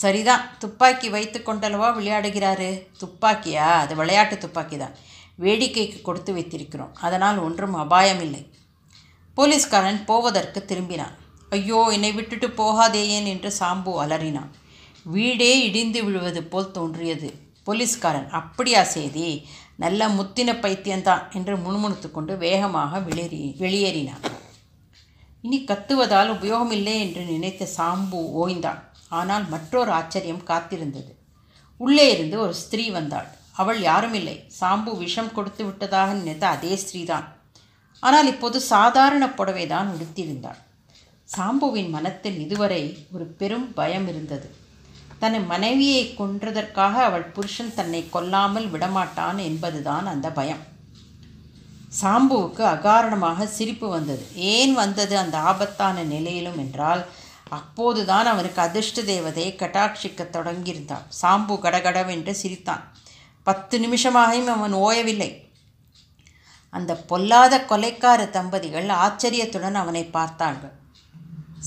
சரிதான் 0.00 0.42
துப்பாக்கி 0.62 1.08
வைத்து 1.14 1.38
கொண்டல்லவா 1.46 1.88
விளையாடுகிறாரு? 1.96 2.68
துப்பாக்கியா? 3.00 3.68
அது 3.82 3.92
விளையாட்டு 4.00 4.36
துப்பாக்கி 4.44 4.76
தான். 4.82 4.94
வேடிக்கைக்கு 5.44 5.98
கொடுத்து 6.08 6.30
வைத்திருக்கிறோம். 6.36 6.92
அதனால் 7.06 7.38
ஒன்றும் 7.46 7.76
அபாயம் 7.84 8.22
இல்லை 8.26 8.42
போலீஸ்காரன் 9.36 10.00
போவதற்கு 10.10 10.60
திரும்பினான். 10.70 11.14
ஐயோ 11.56 11.80
என்னை 11.96 12.10
விட்டுட்டு 12.18 12.48
போகாதேயேன் 12.60 13.28
என்று 13.32 13.50
சாம்பு 13.60 13.92
அலறினான். 14.02 14.50
வீடே 15.14 15.52
இடிந்து 15.68 16.00
விழுவது 16.06 16.42
போல் 16.52 16.74
தோன்றியது. 16.78 17.30
போலீஸ்காரன் 17.66 18.28
அப்படியா 18.40 18.82
செய்தி 18.96 19.28
நல்ல 19.84 20.08
முத்தின 20.18 20.50
பைத்தியம்தான் 20.64 21.26
என்று 21.38 21.56
முணுமுணுத்து 21.64 22.10
கொண்டு 22.10 22.32
வேகமாக 22.44 23.00
வெளியேறி 23.08 23.42
வெளியேறினான். 23.64 24.24
இனி 25.44 25.58
கத்துவதால் 25.64 26.30
உபயோகமில்லை 26.30 26.94
என்று 27.00 27.22
நினைத்த 27.24 27.68
சாம்பு 27.76 28.20
ஓய்ந்தான். 28.40 28.80
ஆனால் 29.08 29.48
மற்றொரு 29.48 29.90
ஆச்சரியம் 29.90 30.46
காத்திருந்தது. 30.46 31.12
உள்ளே 31.80 32.06
இருந்து 32.12 32.36
ஒரு 32.40 32.54
ஸ்திரீ 32.54 32.90
வந்தாள். 32.90 33.28
அவள் 33.52 33.80
யாருமில்லை. 33.80 34.36
சாம்பு 34.60 34.92
விஷம் 34.96 35.32
கொடுத்து 35.32 35.64
விட்டதாக 35.64 36.12
நினைத்த 36.12 36.44
அதே 36.48 36.72
ஸ்திரீதான். 36.74 37.26
ஆனால் 38.02 38.26
இப்போது 38.26 38.60
சாதாரண 38.60 39.24
புடவை 39.28 39.66
தான் 39.66 39.88
உடுத்தியிருந்தாள். 39.94 40.60
சாம்புவின் 41.28 41.90
மனத்தில் 41.90 42.38
இதுவரை 42.40 42.82
ஒரு 43.12 43.24
பெரும் 43.40 43.68
பயம் 43.74 44.08
இருந்தது. 44.08 44.48
தன் 45.18 45.46
மனைவியை 45.46 46.14
கொன்றதற்காக 46.18 46.94
அவள் 47.08 47.26
புருஷன் 47.34 47.74
தன்னை 47.74 48.00
கொல்லாமல் 48.08 48.66
விடமாட்டான் 48.66 49.38
என்பதுதான் 49.38 50.06
அந்த 50.06 50.26
பயம். 50.30 50.62
சாம்புவுக்கு 52.02 52.62
அகாரணமாக 52.74 53.44
சிரிப்பு 53.44 53.88
வந்தது. 53.88 54.24
ஏன் 54.34 54.74
வந்தது 54.74 55.18
அந்த 55.18 55.38
ஆபத்தான 55.38 56.02
நிலையிலும் 56.02 56.58
என்றால் 56.58 57.06
அப்போதுதான் 57.48 58.26
அவனுக்கு 58.26 58.60
அதிர்ஷ்ட 58.60 59.02
தேவதை 59.02 59.56
கட்டாட்சிக்க 59.58 60.24
தொடங்கியிருந்தான். 60.32 61.06
சாம்பு 61.22 61.58
கடகடவென்று 61.58 62.34
சிரித்தான். 62.34 62.92
பத்து 63.42 63.78
நிமிஷமாகவும் 63.78 64.46
அவன் 64.46 64.74
ஓயவில்லை. 64.74 65.30
அந்த 66.70 66.96
பொல்லாத 66.96 67.64
கொலைக்கார 67.68 68.30
தம்பதிகள் 68.30 68.88
ஆச்சரியத்துடன் 68.88 69.74
அவனை 69.74 70.04
பார்த்தார்கள். 70.04 70.72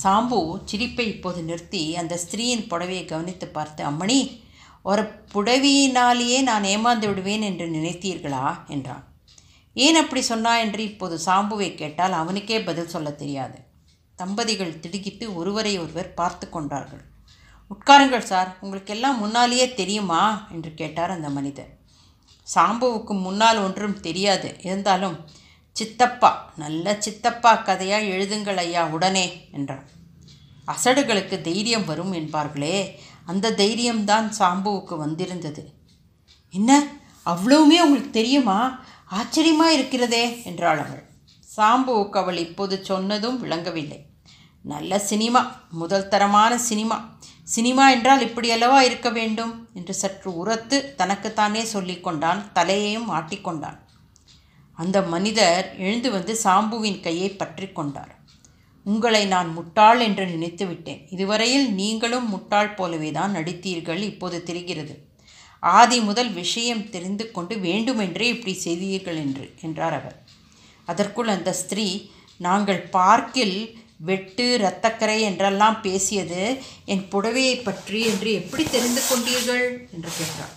சாம்பு 0.04 0.62
சிரிப்பை 0.66 1.08
இப்போது 1.08 1.44
நிறுத்தி 1.44 1.96
அந்த 1.96 2.20
ஸ்திரீயின் 2.24 2.68
புடவையை 2.70 3.06
கவனித்து 3.06 3.48
பார்த்து 3.48 3.86
அம்மணி 3.86 4.42
ஒரு 4.82 5.04
புடவையினாலேயே 5.34 6.42
நான் 6.42 6.64
ஏமாந்து 6.64 7.08
விடுவேன் 7.08 7.42
என்று 7.42 7.66
நினைத்தீர்களா? 7.66 8.68
என்றான். 8.68 9.04
ஏன் 9.74 9.96
அப்படி 9.96 10.22
சொன்னா 10.22 10.58
என்று 10.58 10.84
இப்போது 10.84 11.20
சாம்புவை 11.26 11.76
கேட்டால் 11.76 12.12
அவனுக்கே 12.12 12.62
பதில் 12.62 12.88
சொல்ல 12.88 13.12
தெரியாது. 13.12 13.58
தம்பதிகள் 14.16 14.80
திடுக்கிட்டு 14.80 15.36
ஒருவரை 15.36 15.80
ஒருவர் 15.80 16.14
பார்த்து 16.14 16.50
கொண்டார்கள். 16.50 17.04
உட்காருங்கள் 17.72 18.30
சார் 18.32 18.58
உங்களுக்கெல்லாம் 18.60 19.18
முன்னாலேயே 19.18 19.74
தெரியுமா? 19.74 20.48
என்று 20.52 20.74
கேட்டார் 20.74 21.10
அந்த 21.10 21.30
மனிதர். 21.30 21.72
சாம்புவுக்கு 22.56 23.22
முன்னால் 23.22 23.58
ஒன்றும் 23.58 24.00
தெரியாது. 24.00 24.56
இருந்தாலும் 24.64 25.18
சித்தப்பா 25.72 26.54
நல்ல 26.58 26.96
சித்தப்பா 27.00 27.56
கதையாக 27.56 28.04
எழுதுங்கள் 28.04 28.56
ஐயா 28.56 28.88
உடனே 28.88 29.50
என்றான் 29.52 29.86
அசடுகளுக்கு 30.68 31.42
தைரியம் 31.42 31.86
வரும் 31.86 32.14
என்பார்களே 32.14 32.96
அந்த 33.26 33.52
தைரியம்தான் 33.52 34.32
சாம்புவுக்கு 34.40 34.98
வந்திருந்தது. 34.98 35.74
என்ன? 36.50 36.84
அவ்வளவுமே 37.26 37.78
உங்களுக்கு 37.86 38.10
தெரியுமா? 38.12 38.86
ஆச்சரியமா 39.18 39.68
இருக்கிறதே 39.76 40.24
என்றாள் 40.50 40.82
அவள். 40.84 41.04
சாம்புவுக்கு 41.50 42.18
அவள் 42.22 42.40
இப்போது 42.46 42.76
சொன்னதும் 42.84 43.38
விளங்கவில்லை. 43.44 44.00
நல்ல 44.66 45.00
சினிமா 45.10 45.42
முதல் 45.82 46.08
தரமான 46.08 46.52
சினிமா. 46.70 46.98
சினிமா 47.48 47.86
என்றால் 47.90 48.26
இப்படியல்லவா 48.28 48.80
இருக்க 48.80 49.10
வேண்டும் 49.10 49.54
என்று 49.74 49.94
சற்று 49.94 50.30
உரத்து 50.42 50.78
தனக்குத்தானே 50.96 51.64
சொல்லிக்கொண்டான் 51.74 52.42
தலையையும் 52.54 53.10
ஆட்டிக்கொண்டான் 53.10 53.80
அந்த 54.78 54.98
மனிதர் 55.14 55.66
எழுந்து 55.78 56.10
வந்து 56.12 56.34
சாம்புவின் 56.44 57.00
கையை 57.00 57.30
பற்றி 57.32 57.68
கொண்டார். 57.72 58.14
உங்களை 58.86 59.24
நான் 59.26 59.50
முட்டாள் 59.54 60.00
என்று 60.00 60.24
நினைத்து 60.26 60.66
விட்டேன் 60.68 61.02
இதுவரையில் 61.10 61.68
நீங்களும் 61.74 62.28
முட்டாள் 62.30 62.76
போலவே 62.76 63.12
தான் 63.12 63.36
நடித்தீர்கள் 63.36 64.02
இப்போது 64.12 64.38
தெரிகிறது. 64.44 64.96
ஆதி 65.80 66.00
முதல் 66.00 66.32
விஷயம் 66.34 66.90
தெரிந்து 66.90 67.32
கொண்டு 67.32 67.56
வேண்டுமென்றே 67.58 68.28
இப்படி 68.28 68.54
செய்தீர்கள் 68.54 69.16
என்று 69.16 69.54
என்றார் 69.62 69.94
அவர். 69.94 70.18
அதற்குள் 70.86 71.28
அந்த 71.28 71.54
ஸ்திரீ 71.54 72.12
நாங்கள் 72.38 72.82
பார்க்கில் 72.90 73.78
வெட்டு 73.98 74.58
இரத்தக்கரை 74.58 75.20
என்றெல்லாம் 75.20 75.82
பேசியது 75.82 76.62
என் 76.86 77.06
புடவையை 77.12 77.64
பற்றி 77.64 78.06
என்று 78.06 78.34
எப்படி 78.34 78.64
தெரிந்து 78.64 79.02
கொண்டீர்கள்? 79.02 79.66
என்று 79.92 80.10
கேட்டார். 80.18 80.54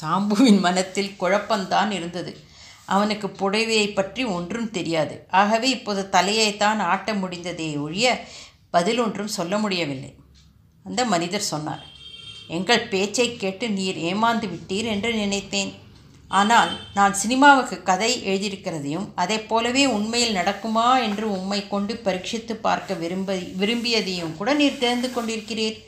சாம்புவின் 0.00 0.60
மனத்தில் 0.60 1.16
குழப்பம்தான் 1.20 1.90
இருந்தது. 1.90 2.32
அவனுக்கு 2.86 3.28
புடவையை 3.28 3.94
பற்றி 3.94 4.24
ஒன்றும் 4.24 4.70
தெரியாது. 4.70 5.26
ஆகவே 5.30 5.70
இப்போது 5.70 6.02
தலையைத்தான் 6.12 6.80
ஆட்ட 6.82 7.14
முடிந்ததே 7.14 7.76
ஒழிய 7.76 8.26
பதில் 8.70 8.98
ஒன்றும் 8.98 9.28
சொல்ல 9.28 9.58
முடியவில்லை. 9.58 10.14
அந்த 10.84 11.04
மனிதர் 11.04 11.50
சொன்னார் 11.52 11.84
எங்கள் 12.56 12.88
பேச்சை 12.92 13.28
கேட்டு 13.42 13.66
நீர் 13.78 13.98
ஏமாந்து 14.10 14.46
விட்டீர் 14.52 14.88
என்று 14.94 15.10
நினைத்தேன். 15.22 15.70
ஆனால் 16.38 16.72
நான் 16.96 17.14
சினிமாவுக்கு 17.20 17.76
கதை 17.88 18.10
எழுதியிருக்கிறதையும் 18.30 19.06
அதை 19.22 19.38
போலவே 19.50 19.84
உண்மையில் 19.96 20.36
நடக்குமா 20.40 20.88
என்று 21.06 21.26
உம்மை 21.38 21.60
கொண்டு 21.68 21.94
பரீட்சித்து 22.04 22.54
பார்க்க 22.66 23.00
விரும்ப 23.02 23.36
விரும்பியதையும் 23.62 24.36
கூட 24.40 24.50
நீர் 24.60 24.82
தெரிந்து 24.84 25.08
கொண்டிருக்கிறீர். 25.16 25.78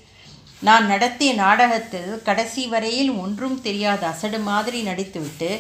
நான் 0.63 0.85
நடத்திய 0.93 1.31
நாடகத்தில் 1.43 2.11
கடைசி 2.29 2.65
வரையில் 2.73 3.13
ஒன்றும் 3.23 3.57
தெரியாத 3.67 4.03
அசடு 4.13 4.41
மாதிரி 4.49 4.81
நடித்துவிட்டு 4.89 5.51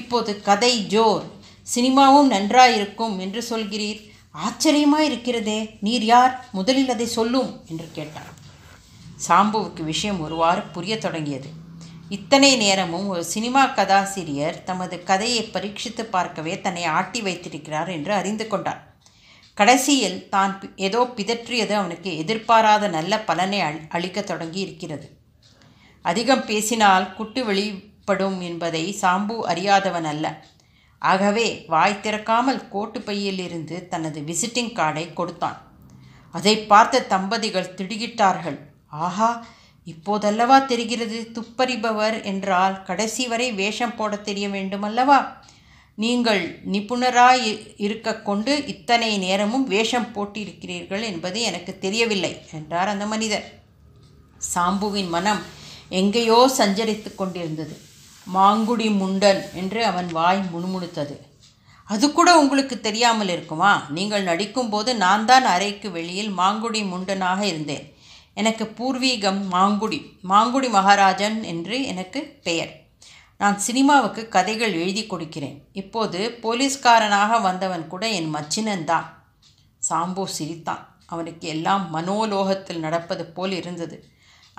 இப்போது 0.00 0.30
கதை 0.48 0.72
ஜோர் 0.94 1.26
சினிமாவும் 1.74 2.32
நன்றாயிருக்கும் 2.34 3.16
என்று 3.26 3.42
சொல்கிறீர். 3.50 4.00
ஆச்சரியமாக 4.46 5.06
இருக்கிறதே 5.10 5.60
நீர் 5.86 6.06
யார்? 6.12 6.34
முதலில் 6.58 6.92
அதை 6.94 7.06
சொல்லும் 7.18 7.50
என்று 7.70 7.88
கேட்டார் 7.98 8.32
சாம்புவுக்கு 9.26 9.82
விஷயம் 9.82 10.20
ஒருவாறு 10.20 10.60
புரியத் 10.60 11.00
தொடங்கியது. 11.00 11.48
இத்தனை 12.08 12.56
நேரமும் 12.56 13.08
ஒரு 13.08 13.24
சினிமா 13.24 13.66
கதாசிரியர் 13.66 14.64
தமது 14.64 15.02
கதையை 15.02 15.42
பரீட்சித்து 15.44 16.04
பார்க்கவே 16.04 16.60
தன்னை 16.60 16.84
ஆட்டி 16.84 17.22
வைத்திருக்கிறார் 17.22 17.88
என்று 17.88 18.12
அறிந்து 18.12 18.46
கொண்டார். 18.46 18.96
கடைசியில் 19.54 20.28
தான் 20.28 20.60
ஏதோ 20.76 21.12
பிதற்றியது 21.16 21.70
அவனுக்கு 21.70 22.16
எதிர்பாராத 22.16 22.88
நல்ல 22.88 23.20
பலனை 23.20 23.60
அளிக்க 23.60 23.86
அளிக்கத் 23.88 24.26
தொடங்கி 24.26 24.60
இருக்கிறது. 24.60 25.18
அதிகம் 26.02 26.44
பேசினால் 26.44 27.14
குட்டு 27.14 27.44
வெளிப்படும் 27.44 28.40
என்பதை 28.40 28.96
சாம்பு 29.00 29.40
அறியாதவன் 29.40 30.04
அல்ல. 30.04 30.46
ஆகவே 30.98 31.64
வாய் 31.68 32.00
திறக்காமல் 32.02 32.68
கோட்டு 32.68 33.00
பையிலிருந்து 33.00 33.88
தனது 33.88 34.20
விசிட்டிங் 34.20 34.72
கார்டை 34.74 35.12
கொடுத்தான். 35.12 35.58
அதை 36.30 36.58
பார்த்த 36.58 37.02
தம்பதிகள் 37.02 37.74
திடுகிட்டார்கள். 37.74 38.67
ஆஹா 38.92 39.30
இப்போதல்லவா 39.86 40.56
தெரிகிறது 40.66 41.18
துப்பறிபவர் 41.36 42.16
என்றால் 42.22 42.74
கடைசி 42.82 43.24
வரை 43.28 43.52
வேஷம் 43.52 43.94
போட 43.96 44.16
தெரிய 44.28 44.48
வேண்டுமல்லவா? 44.48 45.18
நீங்கள் 45.94 46.42
நிபுணராய் 46.72 47.46
இருக்க 47.76 48.08
கொண்டு 48.28 48.52
இத்தனை 48.66 49.08
நேரமும் 49.18 49.64
வேஷம் 49.66 50.10
போட்டிருக்கிறீர்கள் 50.14 51.04
என்பது 51.10 51.38
எனக்கு 51.40 51.72
தெரியவில்லை 51.78 52.32
என்றார் 52.52 52.88
அந்த 52.88 53.06
மனிதர். 53.06 53.46
சாம்புவின் 54.54 55.08
மனம் 55.08 55.42
எங்கேயோ 56.00 56.38
சஞ்சரித்து 56.58 57.10
கொண்டிருந்தது. 57.14 57.74
மாங்குடி 58.26 58.88
முண்டன் 59.00 59.42
என்று 59.54 59.80
அவன் 59.84 60.08
வாய் 60.18 60.42
முணுமுணுத்தது. 60.52 61.16
அது 61.88 62.06
கூட 62.12 62.30
உங்களுக்கு 62.38 62.80
தெரியாமல் 62.80 63.28
இருக்குமா? 63.28 63.72
நீங்கள் 63.90 64.24
நடிக்கும்போது 64.24 64.90
நான் 64.96 65.24
தான் 65.24 65.44
அறைக்கு 65.44 65.90
வெளியில் 65.90 66.32
மாங்குடி 66.40 66.82
முண்டனாக 66.92 67.40
இருந்தேன். 67.42 67.86
எனக்கு 68.40 68.64
பூர்வீகம் 68.78 69.40
மாங்குடி 69.54 70.00
மாங்குடி 70.30 70.68
மகாராஜன் 70.76 71.38
என்று 71.52 71.76
எனக்கு 71.92 72.20
பெயர். 72.46 72.72
நான் 73.40 73.58
சினிமாவுக்கு 73.66 74.22
கதைகள் 74.34 74.74
எழுதி 74.82 75.02
கொடுக்கிறேன். 75.06 75.56
இப்போது 75.80 76.20
போலீஸ்காரனாக 76.42 77.40
வந்தவன் 77.48 77.86
கூட 77.92 78.04
என் 78.18 78.30
மச்சினன்தான் 78.34 79.08
சாம்பு 79.82 80.24
சிரித்தான். 80.36 80.84
அவனுக்கு 81.06 81.46
எல்லாம் 81.48 81.84
மனோலோகத்தில் 81.94 82.84
நடப்பது 82.86 83.24
போல் 83.36 83.54
இருந்தது. 83.60 83.98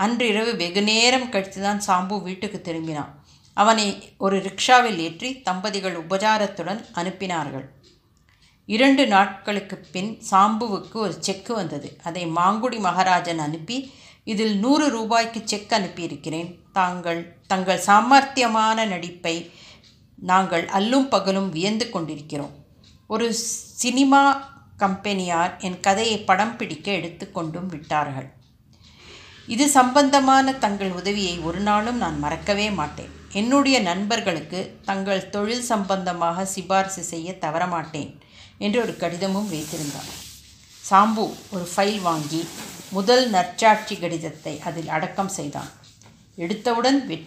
அன்றிரவு 0.05 0.51
வெகு 0.61 0.81
நேரம் 0.83 1.29
கழித்து 1.29 1.61
தான் 1.61 1.81
சாம்பு 1.87 2.17
வீட்டுக்கு 2.27 2.59
திரும்பினான். 2.67 3.11
அவனை 3.57 3.87
ஒரு 4.25 4.37
ரிக்ஷாவில் 4.47 4.99
ஏற்றி 5.05 5.29
தம்பதிகள் 5.47 5.99
உபச்சாரத்துடன் 6.01 6.81
அனுப்பினார்கள். 6.99 7.65
இரண்டு 8.75 9.03
நாட்களுக்கு 9.13 9.75
பின் 9.93 10.11
சாம்புவுக்கு 10.31 10.97
ஒரு 11.05 11.15
செக்கு 11.27 11.53
வந்தது. 11.59 11.89
அதை 12.03 12.23
மாங்குடி 12.37 12.79
மகாராஜன் 12.79 13.41
அனுப்பி 13.45 13.77
இதில் 14.23 14.55
நூறு 14.63 14.89
ரூபாய்க்கு 14.89 15.39
செக் 15.51 15.73
அனுப்பியிருக்கிறேன். 15.77 16.49
தாங்கள் 16.71 17.21
தங்கள் 17.47 17.85
சாமர்த்தியமான 17.87 18.85
நடிப்பை 18.93 19.35
நாங்கள் 20.31 20.65
அல்லும் 20.77 21.07
பகலும் 21.09 21.49
வியந்து 21.49 21.89
கொண்டிருக்கிறோம். 21.89 22.53
ஒரு 23.07 23.27
சினிமா 23.83 24.21
கம்பெனியார் 24.77 25.53
என் 25.59 25.79
கதையை 25.79 26.17
படம் 26.29 26.55
பிடிக்க 26.57 26.91
எடுத்துக்கொண்டும் 26.91 27.67
விட்டார்கள். 27.67 28.29
இது 29.47 29.65
சம்பந்தமான 29.69 30.53
தங்கள் 30.53 30.91
உதவியை 30.91 31.35
ஒரு 31.49 31.59
நாளும் 31.59 31.97
நான் 31.97 32.17
மறக்கவே 32.19 32.69
மாட்டேன். 32.69 33.11
என்னுடைய 33.33 33.77
நண்பர்களுக்கு 33.81 34.59
தங்கள் 34.85 35.29
தொழில் 35.29 35.69
சம்பந்தமாக 35.73 36.45
சிபாரிசு 36.45 37.03
செய்ய 37.13 37.31
தவறமாட்டேன். 37.45 38.11
என்று 38.59 38.81
ஒரு 38.81 38.97
கடிதமும் 38.97 39.51
வைத்திருந்தான் 39.53 40.09
சாம்பு 40.89 41.33
ஒரு 41.49 41.69
ஃபைல் 41.75 42.01
வாங்கி 42.01 42.47
முதல் 42.89 43.29
நற்சாட்சி 43.29 43.95
கடிதத்தை 43.95 44.59
அதில் 44.59 44.87
அடக்கம் 44.87 45.29
செய்தான். 45.29 45.69
எடுத்தவுடன் 46.37 47.05
வெட் 47.05 47.17